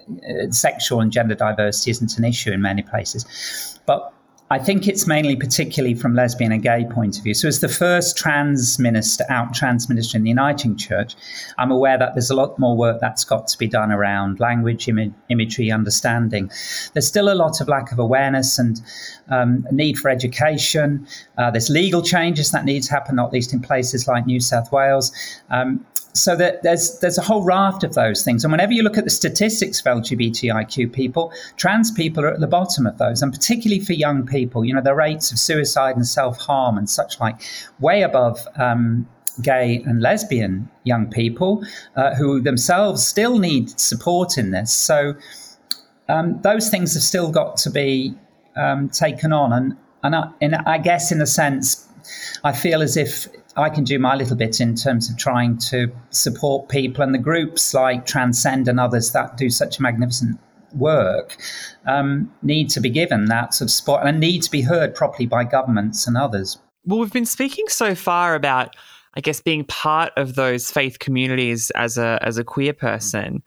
uh, 0.08 0.50
sexual 0.50 1.00
and 1.00 1.10
gender 1.10 1.34
diversity 1.34 1.90
isn't 1.90 2.16
an 2.18 2.24
issue 2.24 2.52
in 2.52 2.62
many 2.62 2.82
places. 2.82 3.80
But 3.86 4.13
I 4.50 4.58
think 4.58 4.86
it's 4.86 5.06
mainly 5.06 5.36
particularly 5.36 5.94
from 5.94 6.14
lesbian 6.14 6.52
and 6.52 6.62
gay 6.62 6.86
point 6.90 7.16
of 7.16 7.24
view. 7.24 7.32
So, 7.32 7.48
as 7.48 7.60
the 7.60 7.68
first 7.68 8.16
trans 8.16 8.78
minister, 8.78 9.24
out 9.30 9.54
trans 9.54 9.88
minister 9.88 10.18
in 10.18 10.24
the 10.24 10.28
Uniting 10.28 10.76
Church, 10.76 11.16
I'm 11.56 11.70
aware 11.70 11.96
that 11.96 12.12
there's 12.14 12.28
a 12.28 12.36
lot 12.36 12.58
more 12.58 12.76
work 12.76 13.00
that's 13.00 13.24
got 13.24 13.48
to 13.48 13.58
be 13.58 13.66
done 13.66 13.90
around 13.90 14.40
language, 14.40 14.86
Im- 14.86 15.14
imagery, 15.30 15.70
understanding. 15.70 16.50
There's 16.92 17.06
still 17.06 17.32
a 17.32 17.34
lot 17.34 17.62
of 17.62 17.68
lack 17.68 17.90
of 17.90 17.98
awareness 17.98 18.58
and 18.58 18.82
um, 19.30 19.66
need 19.72 19.98
for 19.98 20.10
education. 20.10 21.06
Uh, 21.38 21.50
there's 21.50 21.70
legal 21.70 22.02
changes 22.02 22.50
that 22.50 22.66
need 22.66 22.82
to 22.82 22.90
happen, 22.92 23.16
not 23.16 23.32
least 23.32 23.54
in 23.54 23.60
places 23.60 24.06
like 24.06 24.26
New 24.26 24.40
South 24.40 24.70
Wales. 24.70 25.10
Um, 25.48 25.86
so 26.14 26.36
that 26.36 26.62
there's 26.62 26.98
there's 27.00 27.18
a 27.18 27.22
whole 27.22 27.42
raft 27.42 27.84
of 27.84 27.94
those 27.94 28.22
things. 28.22 28.44
And 28.44 28.52
whenever 28.52 28.72
you 28.72 28.82
look 28.82 28.96
at 28.96 29.04
the 29.04 29.10
statistics 29.10 29.80
of 29.80 29.86
LGBTIQ 29.86 30.92
people, 30.92 31.32
trans 31.56 31.90
people 31.90 32.24
are 32.24 32.32
at 32.32 32.40
the 32.40 32.46
bottom 32.46 32.86
of 32.86 32.98
those, 32.98 33.20
and 33.20 33.32
particularly 33.32 33.84
for 33.84 33.92
young 33.92 34.24
people, 34.24 34.64
you 34.64 34.72
know, 34.72 34.80
the 34.80 34.94
rates 34.94 35.32
of 35.32 35.38
suicide 35.38 35.96
and 35.96 36.06
self 36.06 36.38
harm 36.38 36.78
and 36.78 36.88
such 36.88 37.20
like, 37.20 37.42
way 37.80 38.02
above. 38.02 38.46
Um, 38.56 39.06
gay 39.42 39.82
and 39.84 40.00
lesbian 40.00 40.70
young 40.84 41.10
people 41.10 41.64
uh, 41.96 42.14
who 42.14 42.40
themselves 42.40 43.04
still 43.04 43.40
need 43.40 43.68
support 43.80 44.38
in 44.38 44.52
this. 44.52 44.72
So, 44.72 45.16
um, 46.08 46.40
those 46.42 46.70
things 46.70 46.94
have 46.94 47.02
still 47.02 47.32
got 47.32 47.56
to 47.56 47.70
be 47.70 48.14
um, 48.56 48.88
taken 48.90 49.32
on. 49.32 49.52
And, 49.52 49.76
and 50.04 50.14
I, 50.14 50.30
and 50.40 50.54
I 50.54 50.78
guess, 50.78 51.10
in 51.10 51.20
a 51.20 51.26
sense, 51.26 51.88
I 52.44 52.52
feel 52.52 52.82
as 52.82 52.96
if 52.96 53.26
I 53.56 53.70
can 53.70 53.84
do 53.84 53.98
my 53.98 54.14
little 54.16 54.36
bit 54.36 54.60
in 54.60 54.74
terms 54.74 55.08
of 55.08 55.16
trying 55.16 55.58
to 55.58 55.92
support 56.10 56.68
people 56.68 57.04
and 57.04 57.14
the 57.14 57.18
groups 57.18 57.72
like 57.72 58.04
Transcend 58.04 58.68
and 58.68 58.80
others 58.80 59.12
that 59.12 59.36
do 59.36 59.48
such 59.48 59.78
magnificent 59.78 60.38
work 60.74 61.36
um, 61.86 62.32
need 62.42 62.68
to 62.70 62.80
be 62.80 62.90
given 62.90 63.26
that 63.26 63.54
sort 63.54 63.66
of 63.66 63.70
support 63.70 64.04
and 64.04 64.18
need 64.18 64.42
to 64.42 64.50
be 64.50 64.62
heard 64.62 64.94
properly 64.94 65.26
by 65.26 65.44
governments 65.44 66.06
and 66.06 66.16
others. 66.16 66.58
Well, 66.84 66.98
we've 66.98 67.12
been 67.12 67.26
speaking 67.26 67.66
so 67.68 67.94
far 67.94 68.34
about, 68.34 68.74
I 69.14 69.20
guess, 69.20 69.40
being 69.40 69.64
part 69.64 70.12
of 70.16 70.34
those 70.34 70.70
faith 70.70 70.98
communities 70.98 71.70
as 71.70 71.96
a 71.96 72.18
as 72.22 72.36
a 72.38 72.44
queer 72.44 72.72
person. 72.72 73.42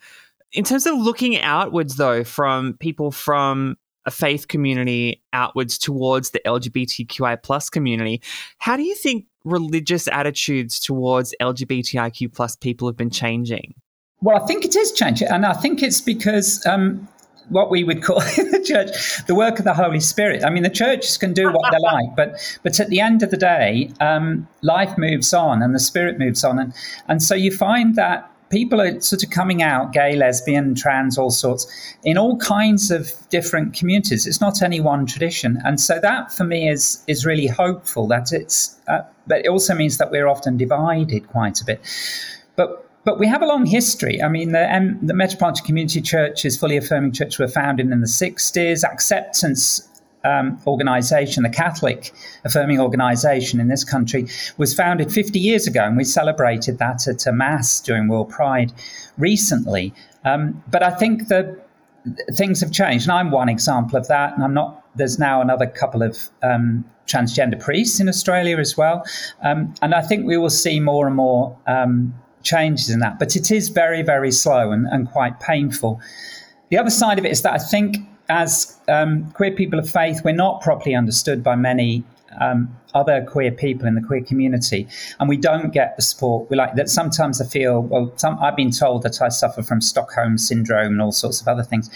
In 0.53 0.63
terms 0.63 0.87
of 0.87 0.95
looking 0.95 1.37
outwards, 1.39 1.97
though, 1.97 2.23
from 2.23 2.77
people 2.79 3.11
from 3.11 3.75
a 4.05 4.11
faith 4.11 4.47
community 4.47 5.21
outwards 5.33 5.77
towards 5.77 6.31
the 6.31 6.39
LGBTQI 6.45 7.43
plus 7.43 7.69
community, 7.69 8.21
how 8.57 8.77
do 8.77 8.83
you 8.83 8.95
think 8.95 9.25
religious 9.47 10.07
attitudes 10.07 10.79
towards 10.79 11.35
LGBTIQ 11.41 12.33
plus 12.33 12.55
people 12.55 12.87
have 12.87 12.97
been 12.97 13.09
changing? 13.09 13.73
Well, 14.21 14.41
I 14.41 14.45
think 14.47 14.65
it 14.65 14.75
is 14.75 14.91
changing, 14.91 15.27
and 15.27 15.45
I 15.45 15.53
think 15.53 15.83
it's 15.83 16.01
because 16.01 16.65
um, 16.65 17.07
what 17.49 17.69
we 17.69 17.83
would 17.83 18.03
call 18.03 18.21
in 18.21 18.51
the 18.51 18.61
church 18.63 19.25
the 19.27 19.35
work 19.35 19.59
of 19.59 19.65
the 19.65 19.73
Holy 19.73 19.99
Spirit. 19.99 20.43
I 20.43 20.49
mean, 20.49 20.63
the 20.63 20.69
churches 20.69 21.17
can 21.17 21.33
do 21.33 21.51
what 21.51 21.71
they 21.71 21.79
like, 21.79 22.15
but 22.15 22.59
but 22.63 22.79
at 22.79 22.89
the 22.89 22.99
end 22.99 23.23
of 23.23 23.31
the 23.31 23.37
day, 23.37 23.91
um, 23.99 24.47
life 24.61 24.97
moves 24.97 25.33
on 25.33 25.61
and 25.61 25.73
the 25.73 25.79
Spirit 25.79 26.19
moves 26.19 26.43
on, 26.43 26.59
and 26.59 26.73
and 27.07 27.21
so 27.21 27.35
you 27.35 27.51
find 27.51 27.95
that 27.95 28.29
people 28.49 28.79
are 28.81 28.99
sort 29.01 29.23
of 29.23 29.29
coming 29.29 29.61
out 29.61 29.93
gay 29.93 30.15
lesbian 30.15 30.75
trans 30.75 31.17
all 31.17 31.29
sorts 31.29 31.67
in 32.03 32.17
all 32.17 32.37
kinds 32.37 32.91
of 32.91 33.11
different 33.29 33.73
communities 33.73 34.25
it's 34.25 34.41
not 34.41 34.61
any 34.61 34.79
one 34.79 35.05
tradition 35.05 35.59
and 35.65 35.79
so 35.79 35.99
that 35.99 36.31
for 36.31 36.43
me 36.43 36.69
is 36.69 37.03
is 37.07 37.25
really 37.25 37.47
hopeful 37.47 38.07
that 38.07 38.31
it's 38.31 38.77
uh, 38.87 39.01
but 39.27 39.39
it 39.39 39.47
also 39.47 39.73
means 39.73 39.97
that 39.97 40.11
we're 40.11 40.27
often 40.27 40.57
divided 40.57 41.27
quite 41.27 41.61
a 41.61 41.65
bit 41.65 41.81
but 42.55 42.83
but 43.07 43.19
we 43.19 43.27
have 43.27 43.41
a 43.41 43.45
long 43.45 43.65
history. 43.65 44.21
I 44.21 44.27
mean, 44.27 44.51
the, 44.51 44.69
um, 44.75 44.99
the 45.01 45.13
Metropolitan 45.13 45.65
Community 45.65 46.01
Churches, 46.01 46.57
fully 46.57 46.75
affirming 46.75 47.13
church, 47.13 47.39
were 47.39 47.47
founded 47.47 47.89
in 47.89 48.01
the 48.01 48.05
60s. 48.05 48.83
Acceptance 48.83 49.87
um, 50.23 50.59
organization, 50.67 51.43
the 51.43 51.49
Catholic 51.49 52.13
affirming 52.43 52.79
organization 52.79 53.59
in 53.59 53.67
this 53.67 53.83
country, 53.83 54.27
was 54.57 54.73
founded 54.73 55.11
50 55.11 55.39
years 55.39 55.67
ago, 55.67 55.83
and 55.83 55.97
we 55.97 56.03
celebrated 56.03 56.79
that 56.79 57.07
at 57.07 57.25
a 57.25 57.31
mass 57.31 57.79
during 57.79 58.07
World 58.07 58.29
Pride 58.29 58.73
recently. 59.17 59.93
Um, 60.25 60.61
but 60.69 60.83
I 60.83 60.91
think 60.91 61.27
that 61.29 61.67
things 62.33 62.61
have 62.61 62.71
changed, 62.71 63.05
and 63.05 63.11
I'm 63.13 63.31
one 63.31 63.49
example 63.49 63.97
of 63.97 64.07
that. 64.07 64.33
And 64.33 64.43
I'm 64.43 64.53
not. 64.53 64.83
There's 64.95 65.19
now 65.19 65.41
another 65.41 65.67
couple 65.67 66.01
of 66.01 66.17
um, 66.41 66.83
transgender 67.05 67.59
priests 67.59 67.99
in 67.99 68.09
Australia 68.09 68.57
as 68.57 68.75
well, 68.75 69.05
um, 69.43 69.73
and 69.81 69.93
I 69.93 70.01
think 70.01 70.25
we 70.25 70.37
will 70.37 70.49
see 70.49 70.79
more 70.79 71.07
and 71.07 71.15
more 71.15 71.57
um, 71.67 72.13
changes 72.43 72.89
in 72.89 72.99
that. 72.99 73.19
But 73.19 73.35
it 73.35 73.51
is 73.51 73.69
very, 73.69 74.01
very 74.01 74.31
slow 74.31 74.71
and, 74.71 74.87
and 74.87 75.09
quite 75.09 75.39
painful. 75.39 76.01
The 76.69 76.77
other 76.77 76.89
side 76.89 77.19
of 77.19 77.25
it 77.25 77.31
is 77.31 77.41
that 77.43 77.53
I 77.53 77.59
think 77.59 77.97
as 78.29 78.77
um, 78.87 79.31
queer 79.31 79.51
people 79.51 79.79
of 79.79 79.89
faith, 79.89 80.21
we're 80.23 80.33
not 80.33 80.61
properly 80.61 80.95
understood 80.95 81.43
by 81.43 81.55
many 81.55 82.03
um, 82.39 82.75
other 82.93 83.25
queer 83.25 83.51
people 83.51 83.87
in 83.87 83.95
the 83.95 84.01
queer 84.01 84.21
community, 84.21 84.87
and 85.19 85.29
we 85.29 85.37
don't 85.37 85.71
get 85.73 85.95
the 85.95 86.01
support. 86.01 86.49
We 86.49 86.57
like 86.57 86.75
that. 86.75 86.89
Sometimes 86.89 87.41
I 87.41 87.45
feel 87.45 87.81
well. 87.81 88.11
Some, 88.15 88.37
I've 88.39 88.55
been 88.55 88.71
told 88.71 89.03
that 89.03 89.21
I 89.21 89.29
suffer 89.29 89.63
from 89.63 89.81
Stockholm 89.81 90.37
syndrome 90.37 90.93
and 90.93 91.01
all 91.01 91.11
sorts 91.11 91.41
of 91.41 91.47
other 91.47 91.63
things, 91.63 91.89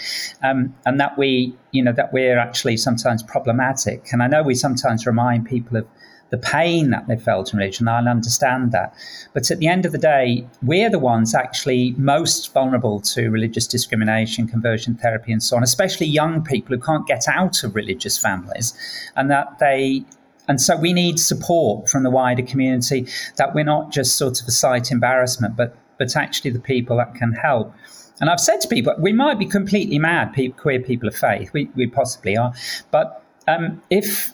um, 0.43 0.73
and 0.85 0.99
that 0.99 1.17
we, 1.17 1.55
you 1.71 1.83
know, 1.83 1.93
that 1.93 2.13
we're 2.13 2.39
actually 2.39 2.77
sometimes 2.77 3.23
problematic. 3.23 4.07
And 4.11 4.23
I 4.23 4.27
know 4.27 4.41
we 4.41 4.55
sometimes 4.55 5.05
remind 5.05 5.45
people 5.45 5.77
of 5.77 5.87
the 6.31 6.37
pain 6.37 6.89
that 6.89 7.07
they 7.07 7.17
felt 7.17 7.53
in 7.53 7.59
religion. 7.59 7.87
I'll 7.87 8.07
understand 8.07 8.71
that. 8.71 8.95
But 9.33 9.51
at 9.51 9.59
the 9.59 9.67
end 9.67 9.85
of 9.85 9.91
the 9.91 9.97
day, 9.97 10.47
we're 10.63 10.89
the 10.89 10.97
ones 10.97 11.35
actually 11.35 11.93
most 11.97 12.53
vulnerable 12.53 13.01
to 13.01 13.29
religious 13.29 13.67
discrimination, 13.67 14.47
conversion 14.47 14.95
therapy, 14.95 15.33
and 15.33 15.43
so 15.43 15.57
on, 15.57 15.63
especially 15.63 16.07
young 16.07 16.41
people 16.43 16.75
who 16.75 16.81
can't 16.81 17.05
get 17.05 17.27
out 17.27 17.63
of 17.63 17.75
religious 17.75 18.17
families. 18.17 18.73
And 19.15 19.29
that 19.29 19.59
they 19.59 20.05
and 20.47 20.59
so 20.59 20.75
we 20.75 20.91
need 20.91 21.19
support 21.19 21.87
from 21.87 22.03
the 22.03 22.09
wider 22.09 22.41
community 22.41 23.07
that 23.37 23.53
we're 23.53 23.63
not 23.63 23.91
just 23.91 24.15
sort 24.17 24.41
of 24.41 24.47
a 24.47 24.51
slight 24.51 24.91
embarrassment, 24.91 25.55
but 25.55 25.75
but 25.99 26.15
actually 26.15 26.51
the 26.51 26.59
people 26.59 26.97
that 26.97 27.13
can 27.13 27.33
help. 27.33 27.73
And 28.19 28.29
I've 28.29 28.39
said 28.39 28.61
to 28.61 28.67
people, 28.67 28.95
we 28.99 29.13
might 29.13 29.37
be 29.37 29.45
completely 29.45 29.99
mad, 29.99 30.35
queer 30.57 30.79
people 30.79 31.07
of 31.07 31.15
faith, 31.15 31.51
we, 31.53 31.69
we 31.75 31.87
possibly 31.87 32.37
are, 32.37 32.53
but 32.91 33.23
um, 33.47 33.81
if 33.89 34.33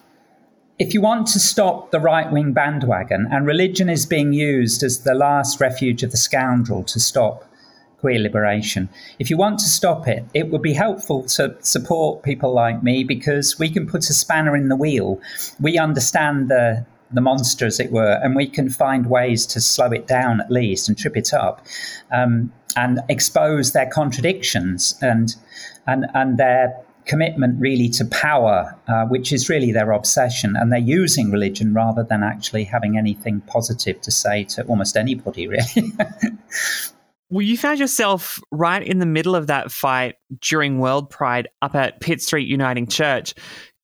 if 0.79 0.93
you 0.93 1.01
want 1.01 1.27
to 1.27 1.39
stop 1.39 1.91
the 1.91 1.99
right 1.99 2.31
wing 2.31 2.53
bandwagon, 2.53 3.27
and 3.31 3.47
religion 3.47 3.89
is 3.89 4.05
being 4.05 4.33
used 4.33 4.83
as 4.83 4.99
the 4.99 5.15
last 5.15 5.59
refuge 5.59 6.03
of 6.03 6.11
the 6.11 6.17
scoundrel 6.17 6.83
to 6.83 6.99
stop 6.99 7.43
queer 7.99 8.19
liberation, 8.19 8.87
if 9.17 9.29
you 9.31 9.37
want 9.37 9.57
to 9.59 9.65
stop 9.65 10.07
it, 10.07 10.23
it 10.35 10.51
would 10.51 10.61
be 10.61 10.73
helpful 10.73 11.23
to 11.23 11.55
support 11.61 12.21
people 12.21 12.53
like 12.53 12.83
me 12.83 13.03
because 13.03 13.57
we 13.57 13.71
can 13.71 13.87
put 13.87 14.09
a 14.09 14.13
spanner 14.13 14.55
in 14.55 14.69
the 14.69 14.75
wheel. 14.75 15.19
We 15.59 15.77
understand 15.77 16.49
the 16.49 16.85
the 17.09 17.21
monster, 17.21 17.65
as 17.65 17.79
it 17.79 17.89
were, 17.89 18.19
and 18.21 18.35
we 18.35 18.47
can 18.47 18.69
find 18.69 19.09
ways 19.09 19.45
to 19.45 19.61
slow 19.61 19.91
it 19.91 20.07
down 20.07 20.41
at 20.41 20.51
least 20.51 20.89
and 20.89 20.97
trip 20.97 21.15
it 21.15 21.33
up, 21.33 21.65
um, 22.11 22.51
and 22.75 22.99
expose 23.07 23.71
their 23.71 23.89
contradictions 23.89 24.93
and 25.01 25.35
and 25.87 26.05
and 26.13 26.37
their 26.37 26.77
commitment 27.07 27.59
really 27.59 27.89
to 27.89 28.05
power, 28.05 28.77
uh, 28.87 29.05
which 29.05 29.31
is 29.31 29.49
really 29.49 29.71
their 29.71 29.91
obsession. 29.91 30.55
And 30.55 30.71
they're 30.71 30.79
using 30.79 31.31
religion 31.31 31.73
rather 31.73 32.03
than 32.03 32.23
actually 32.23 32.65
having 32.65 32.97
anything 32.97 33.41
positive 33.41 34.01
to 34.01 34.11
say 34.11 34.43
to 34.45 34.63
almost 34.65 34.95
anybody, 34.95 35.47
really. 35.47 35.93
well, 37.29 37.41
you 37.41 37.57
found 37.57 37.79
yourself 37.79 38.39
right 38.51 38.83
in 38.83 38.99
the 38.99 39.05
middle 39.05 39.35
of 39.35 39.47
that 39.47 39.71
fight 39.71 40.15
during 40.41 40.79
World 40.79 41.09
Pride 41.09 41.47
up 41.61 41.75
at 41.75 41.99
Pitt 42.01 42.21
Street 42.21 42.47
Uniting 42.47 42.87
Church. 42.87 43.33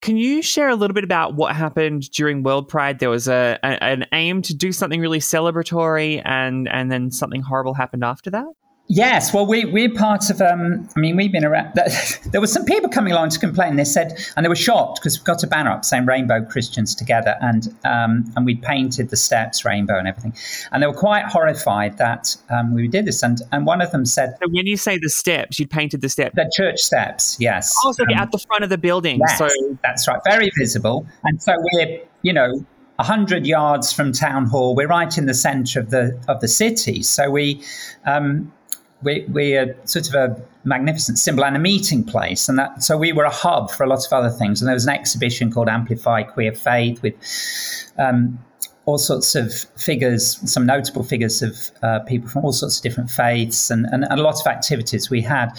Can 0.02 0.18
you 0.18 0.42
share 0.42 0.68
a 0.68 0.76
little 0.76 0.94
bit 0.94 1.04
about 1.04 1.34
what 1.34 1.56
happened 1.56 2.10
during 2.10 2.42
World 2.42 2.68
Pride? 2.68 2.98
There 2.98 3.08
was 3.08 3.26
a, 3.26 3.58
a 3.62 3.82
an 3.82 4.04
aim 4.12 4.42
to 4.42 4.54
do 4.54 4.70
something 4.70 5.00
really 5.00 5.18
celebratory, 5.18 6.20
and 6.26 6.68
and 6.68 6.92
then 6.92 7.10
something 7.10 7.40
horrible 7.40 7.72
happened 7.72 8.04
after 8.04 8.28
that. 8.30 8.44
Yes, 8.88 9.32
well, 9.32 9.46
we, 9.46 9.64
we're 9.64 9.92
part 9.92 10.28
of, 10.28 10.42
um, 10.42 10.86
I 10.94 11.00
mean, 11.00 11.16
we've 11.16 11.32
been 11.32 11.44
around. 11.44 11.72
There 12.32 12.40
were 12.40 12.46
some 12.46 12.64
people 12.64 12.90
coming 12.90 13.12
along 13.12 13.30
to 13.30 13.38
complain. 13.38 13.76
They 13.76 13.84
said, 13.84 14.18
and 14.36 14.44
they 14.44 14.48
were 14.48 14.56
shocked 14.56 15.00
because 15.00 15.18
we've 15.18 15.24
got 15.24 15.42
a 15.42 15.46
banner 15.46 15.70
up 15.70 15.84
saying 15.84 16.04
Rainbow 16.04 16.44
Christians 16.44 16.94
Together, 16.94 17.36
and 17.40 17.68
um, 17.84 18.30
and 18.36 18.44
we 18.44 18.56
painted 18.56 19.10
the 19.10 19.16
steps 19.16 19.64
rainbow 19.64 19.98
and 19.98 20.08
everything. 20.08 20.34
And 20.72 20.82
they 20.82 20.86
were 20.86 20.92
quite 20.92 21.24
horrified 21.26 21.96
that 21.98 22.36
um, 22.50 22.74
we 22.74 22.88
did 22.88 23.06
this. 23.06 23.22
And, 23.22 23.40
and 23.52 23.64
one 23.66 23.80
of 23.80 23.90
them 23.90 24.04
said. 24.04 24.36
So 24.42 24.48
when 24.50 24.66
you 24.66 24.76
say 24.76 24.98
the 24.98 25.08
steps, 25.08 25.58
you 25.58 25.66
painted 25.66 26.00
the 26.00 26.08
steps? 26.08 26.34
The 26.34 26.50
church 26.54 26.80
steps, 26.80 27.36
yes. 27.40 27.74
Oh, 27.84 27.92
so 27.92 28.02
um, 28.02 28.10
at 28.10 28.32
the 28.32 28.38
front 28.38 28.64
of 28.64 28.70
the 28.70 28.78
building. 28.78 29.20
Yes, 29.20 29.38
so 29.38 29.48
that's 29.82 30.06
right. 30.08 30.20
Very 30.26 30.50
visible. 30.58 31.06
And 31.22 31.40
so 31.40 31.54
we're, 31.56 32.00
you 32.22 32.32
know, 32.32 32.64
100 32.96 33.46
yards 33.46 33.92
from 33.92 34.12
town 34.12 34.46
hall 34.46 34.76
we're 34.76 34.86
right 34.86 35.18
in 35.18 35.26
the 35.26 35.34
center 35.34 35.80
of 35.80 35.90
the 35.90 36.16
of 36.28 36.40
the 36.40 36.46
city 36.46 37.02
so 37.02 37.28
we 37.28 37.60
um, 38.06 38.52
we, 39.04 39.24
we're 39.28 39.76
sort 39.84 40.08
of 40.08 40.14
a 40.14 40.42
magnificent 40.64 41.18
symbol 41.18 41.44
and 41.44 41.56
a 41.56 41.60
meeting 41.60 42.02
place. 42.02 42.48
And 42.48 42.58
that, 42.58 42.82
so 42.82 42.96
we 42.96 43.12
were 43.12 43.24
a 43.24 43.30
hub 43.30 43.70
for 43.70 43.84
a 43.84 43.88
lot 43.88 44.04
of 44.04 44.12
other 44.12 44.30
things. 44.30 44.60
And 44.60 44.66
there 44.68 44.74
was 44.74 44.86
an 44.86 44.94
exhibition 44.94 45.52
called 45.52 45.68
Amplify 45.68 46.22
Queer 46.24 46.52
Faith 46.52 47.02
with 47.02 47.14
um, 47.98 48.38
all 48.86 48.98
sorts 48.98 49.34
of 49.34 49.52
figures, 49.76 50.38
some 50.50 50.66
notable 50.66 51.04
figures 51.04 51.42
of 51.42 51.56
uh, 51.82 52.00
people 52.00 52.28
from 52.28 52.44
all 52.44 52.52
sorts 52.52 52.78
of 52.78 52.82
different 52.82 53.10
faiths 53.10 53.70
and, 53.70 53.86
and, 53.86 54.04
and 54.04 54.20
a 54.20 54.22
lot 54.22 54.40
of 54.40 54.46
activities 54.46 55.10
we 55.10 55.22
had. 55.22 55.50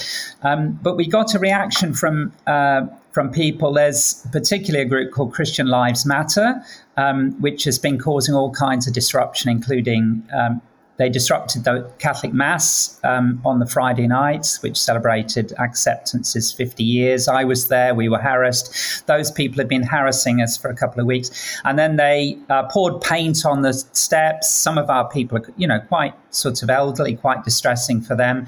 Um, 0.44 0.80
but 0.84 0.96
we 0.96 1.08
got 1.08 1.34
a 1.34 1.40
reaction 1.40 1.94
from 1.94 2.34
uh, 2.46 2.88
from 3.12 3.32
people. 3.32 3.74
There's 3.74 4.28
particularly 4.32 4.86
a 4.86 4.90
group 4.90 5.12
called 5.12 5.34
Christian 5.34 5.68
Lives 5.68 6.06
Matter, 6.06 6.62
um, 6.98 7.32
which 7.42 7.64
has 7.64 7.80
been 7.80 7.98
causing 7.98 8.36
all 8.36 8.52
kinds 8.52 8.88
of 8.88 8.94
disruption, 8.94 9.50
including 9.50 10.22
um, 10.34 10.62
they 10.98 11.10
disrupted 11.10 11.66
the 11.66 11.90
Catholic 12.00 12.34
Mass 12.34 13.00
um, 13.04 13.42
on 13.46 13.60
the 13.60 13.66
Friday 13.66 14.08
nights, 14.08 14.62
which 14.62 14.78
celebrated 14.78 15.54
acceptance's 15.60 16.54
50 16.54 16.84
years. 16.84 17.28
I 17.28 17.44
was 17.44 17.68
there, 17.68 17.94
we 17.94 18.08
were 18.08 18.20
harassed. 18.20 19.06
Those 19.06 19.30
people 19.30 19.58
had 19.58 19.68
been 19.68 19.84
harassing 19.84 20.42
us 20.42 20.56
for 20.58 20.70
a 20.70 20.76
couple 20.76 21.02
of 21.02 21.06
weeks. 21.06 21.60
And 21.66 21.78
then 21.78 21.98
they 21.98 22.38
uh, 22.50 22.64
poured 22.64 23.02
paint 23.02 23.46
on 23.46 23.62
the 23.62 23.74
steps. 23.74 24.50
Some 24.50 24.78
of 24.78 24.90
our 24.90 25.10
people 25.10 25.38
are, 25.38 25.46
you 25.58 25.68
know, 25.68 25.80
quite 25.80 26.14
sort 26.30 26.64
of 26.64 26.70
elderly, 26.70 27.16
quite 27.16 27.44
distressing 27.44 28.02
for 28.02 28.16
them. 28.16 28.48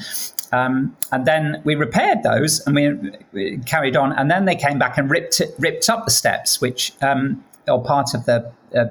Um, 0.54 0.96
and 1.12 1.26
then 1.26 1.62
we 1.66 1.76
repaired 1.76 2.24
those 2.24 2.66
and 2.66 2.76
we, 2.76 3.12
we, 3.34 3.58
carried 3.66 3.98
on. 3.98 4.14
And 4.14 4.32
then 4.32 4.46
they 4.46 4.56
came 4.56 4.80
back 4.80 4.98
and 4.98 5.10
ripped 5.10 5.42
it, 5.42 5.54
ripped 5.60 5.90
up 5.90 6.06
the 6.06 6.12
steps, 6.12 6.62
which 6.62 6.94
um, 7.02 7.44
or 7.68 7.84
part 7.84 8.14
of 8.14 8.26
the 8.26 8.52
uh, 8.76 8.86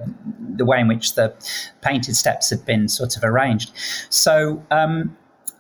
the 0.57 0.65
way 0.65 0.81
in 0.81 0.89
which 0.89 1.15
the 1.15 1.35
painted 1.83 2.17
steps 2.17 2.51
had 2.51 2.65
been 2.65 2.89
sort 2.89 3.17
of 3.17 3.25
arranged. 3.25 3.73
So 4.09 4.65
um, 4.71 5.17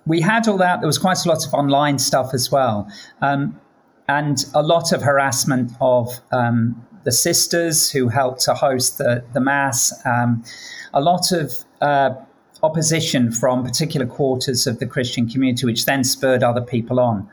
we 0.07 0.21
had 0.21 0.49
all 0.49 0.57
that. 0.59 0.81
There 0.81 0.87
was 0.87 0.99
quite 0.99 1.25
a 1.25 1.29
lot 1.29 1.47
of 1.47 1.53
online 1.53 1.99
stuff 1.99 2.33
as 2.33 2.51
well. 2.51 2.89
Um, 3.21 3.61
and 4.09 4.45
a 4.55 4.63
lot 4.63 4.93
of 4.93 5.03
harassment 5.03 5.73
of 5.81 6.09
um, 6.33 6.87
the 7.05 7.13
sisters 7.13 7.91
who 7.91 8.09
helped 8.09 8.41
to 8.43 8.55
host 8.55 8.99
the, 8.99 9.25
the 9.33 9.41
Mass, 9.41 9.93
um, 10.07 10.45
a 10.95 11.01
lot 11.01 11.33
of 11.33 11.53
uh, 11.81 12.11
opposition 12.63 13.33
from 13.33 13.65
particular 13.65 14.07
quarters 14.07 14.67
of 14.67 14.79
the 14.79 14.87
Christian 14.87 15.29
community, 15.29 15.67
which 15.67 15.85
then 15.87 16.05
spurred 16.05 16.43
other 16.43 16.61
people 16.61 17.01
on. 17.01 17.29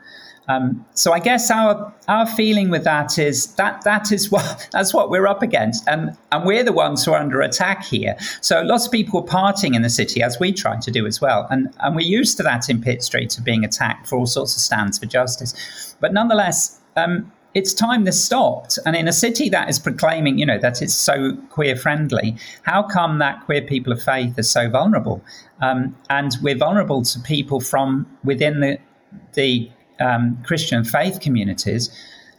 Um, 0.48 0.84
so 0.94 1.12
I 1.12 1.20
guess 1.20 1.50
our 1.50 1.92
our 2.08 2.26
feeling 2.26 2.68
with 2.68 2.84
that 2.84 3.18
is 3.18 3.54
that 3.54 3.82
that 3.84 4.12
is 4.12 4.30
what 4.30 4.68
that's 4.72 4.92
what 4.92 5.10
we're 5.10 5.26
up 5.26 5.42
against, 5.42 5.86
and 5.88 6.16
and 6.32 6.44
we're 6.44 6.64
the 6.64 6.72
ones 6.72 7.04
who 7.04 7.12
are 7.12 7.20
under 7.20 7.40
attack 7.40 7.84
here. 7.84 8.16
So 8.40 8.62
lots 8.62 8.86
of 8.86 8.92
people 8.92 9.20
are 9.20 9.26
partying 9.26 9.74
in 9.74 9.82
the 9.82 9.90
city, 9.90 10.22
as 10.22 10.38
we 10.38 10.52
try 10.52 10.78
to 10.78 10.90
do 10.90 11.06
as 11.06 11.20
well, 11.20 11.46
and 11.50 11.72
and 11.80 11.96
we're 11.96 12.06
used 12.06 12.36
to 12.38 12.42
that 12.42 12.68
in 12.68 12.80
Pitt 12.80 13.02
Street 13.02 13.36
of 13.38 13.44
being 13.44 13.64
attacked 13.64 14.08
for 14.08 14.16
all 14.16 14.26
sorts 14.26 14.54
of 14.54 14.60
stands 14.60 14.98
for 14.98 15.06
justice, 15.06 15.96
but 16.00 16.12
nonetheless. 16.12 16.80
Um, 16.96 17.32
it's 17.54 17.72
time 17.72 18.02
this 18.02 18.22
stopped. 18.22 18.80
And 18.84 18.96
in 18.96 19.06
a 19.06 19.12
city 19.12 19.48
that 19.50 19.70
is 19.70 19.78
proclaiming, 19.78 20.38
you 20.38 20.44
know, 20.44 20.58
that 20.58 20.82
it's 20.82 20.94
so 20.94 21.36
queer 21.50 21.76
friendly, 21.76 22.36
how 22.62 22.82
come 22.82 23.20
that 23.20 23.44
queer 23.44 23.62
people 23.62 23.92
of 23.92 24.02
faith 24.02 24.36
are 24.36 24.42
so 24.42 24.68
vulnerable? 24.68 25.22
Um, 25.62 25.96
and 26.10 26.36
we're 26.42 26.58
vulnerable 26.58 27.02
to 27.02 27.20
people 27.20 27.60
from 27.60 28.06
within 28.24 28.58
the 28.58 28.78
the 29.34 29.70
um, 30.00 30.38
Christian 30.44 30.84
faith 30.84 31.20
communities, 31.20 31.90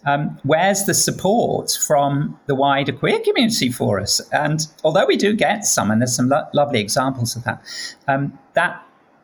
um, 0.05 0.39
where's 0.43 0.85
the 0.85 0.93
support 0.93 1.77
from 1.85 2.39
the 2.45 2.55
wider 2.55 2.91
queer 2.91 3.19
community 3.19 3.71
for 3.71 3.99
us? 3.99 4.19
And 4.31 4.67
although 4.83 5.05
we 5.05 5.17
do 5.17 5.33
get 5.33 5.65
some, 5.65 5.89
and 5.89 6.01
there's 6.01 6.15
some 6.15 6.29
lo- 6.29 6.47
lovely 6.53 6.79
examples 6.79 7.35
of 7.35 7.43
that, 7.43 7.63
um, 8.07 8.37
that 8.53 8.81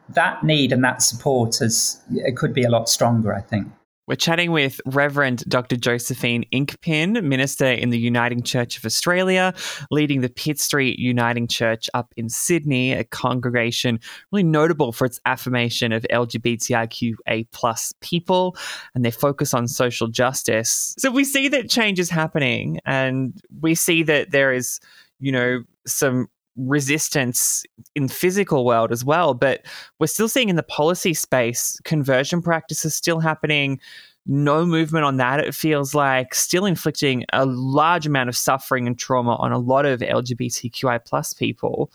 that 0.09 0.43
need 0.43 0.73
and 0.73 0.83
that 0.83 1.01
support 1.01 1.61
is 1.61 2.01
it 2.11 2.35
could 2.35 2.53
be 2.53 2.63
a 2.63 2.69
lot 2.69 2.89
stronger, 2.89 3.33
I 3.33 3.41
think. 3.41 3.67
We're 4.07 4.15
chatting 4.15 4.51
with 4.51 4.81
Reverend 4.85 5.43
Dr. 5.47 5.77
Josephine 5.77 6.43
Inkpin, 6.51 7.23
minister 7.23 7.65
in 7.65 7.91
the 7.91 7.99
Uniting 7.99 8.41
Church 8.41 8.77
of 8.77 8.85
Australia, 8.85 9.53
leading 9.91 10.21
the 10.21 10.29
Pitt 10.29 10.59
Street 10.59 10.97
Uniting 10.97 11.47
Church 11.47 11.89
up 11.93 12.13
in 12.17 12.27
Sydney, 12.27 12.93
a 12.93 13.03
congregation 13.03 13.99
really 14.31 14.43
notable 14.43 14.91
for 14.91 15.05
its 15.05 15.19
affirmation 15.25 15.91
of 15.91 16.05
LGBTIQA 16.11 17.47
plus 17.51 17.93
people 18.01 18.57
and 18.95 19.05
their 19.05 19.11
focus 19.11 19.53
on 19.53 19.67
social 19.67 20.07
justice. 20.07 20.95
So 20.97 21.11
we 21.11 21.23
see 21.23 21.47
that 21.49 21.69
change 21.69 21.99
is 21.99 22.09
happening 22.09 22.79
and 22.85 23.39
we 23.61 23.75
see 23.75 24.03
that 24.03 24.31
there 24.31 24.51
is, 24.51 24.79
you 25.19 25.31
know, 25.31 25.63
some 25.85 26.27
resistance 26.57 27.63
in 27.95 28.07
physical 28.07 28.65
world 28.65 28.91
as 28.91 29.05
well 29.05 29.33
but 29.33 29.65
we're 29.99 30.07
still 30.07 30.27
seeing 30.27 30.49
in 30.49 30.55
the 30.57 30.63
policy 30.63 31.13
space 31.13 31.79
conversion 31.83 32.41
practices 32.41 32.95
still 32.95 33.19
happening. 33.19 33.79
No 34.27 34.65
movement 34.65 35.03
on 35.03 35.17
that 35.17 35.39
it 35.39 35.55
feels 35.55 35.95
like 35.95 36.35
still 36.35 36.65
inflicting 36.65 37.25
a 37.33 37.45
large 37.45 38.05
amount 38.05 38.29
of 38.29 38.37
suffering 38.37 38.87
and 38.87 38.97
trauma 38.97 39.35
on 39.35 39.51
a 39.51 39.57
lot 39.57 39.85
of 39.85 39.99
lgbtqi 39.99 41.05
plus 41.05 41.33
people. 41.33 41.91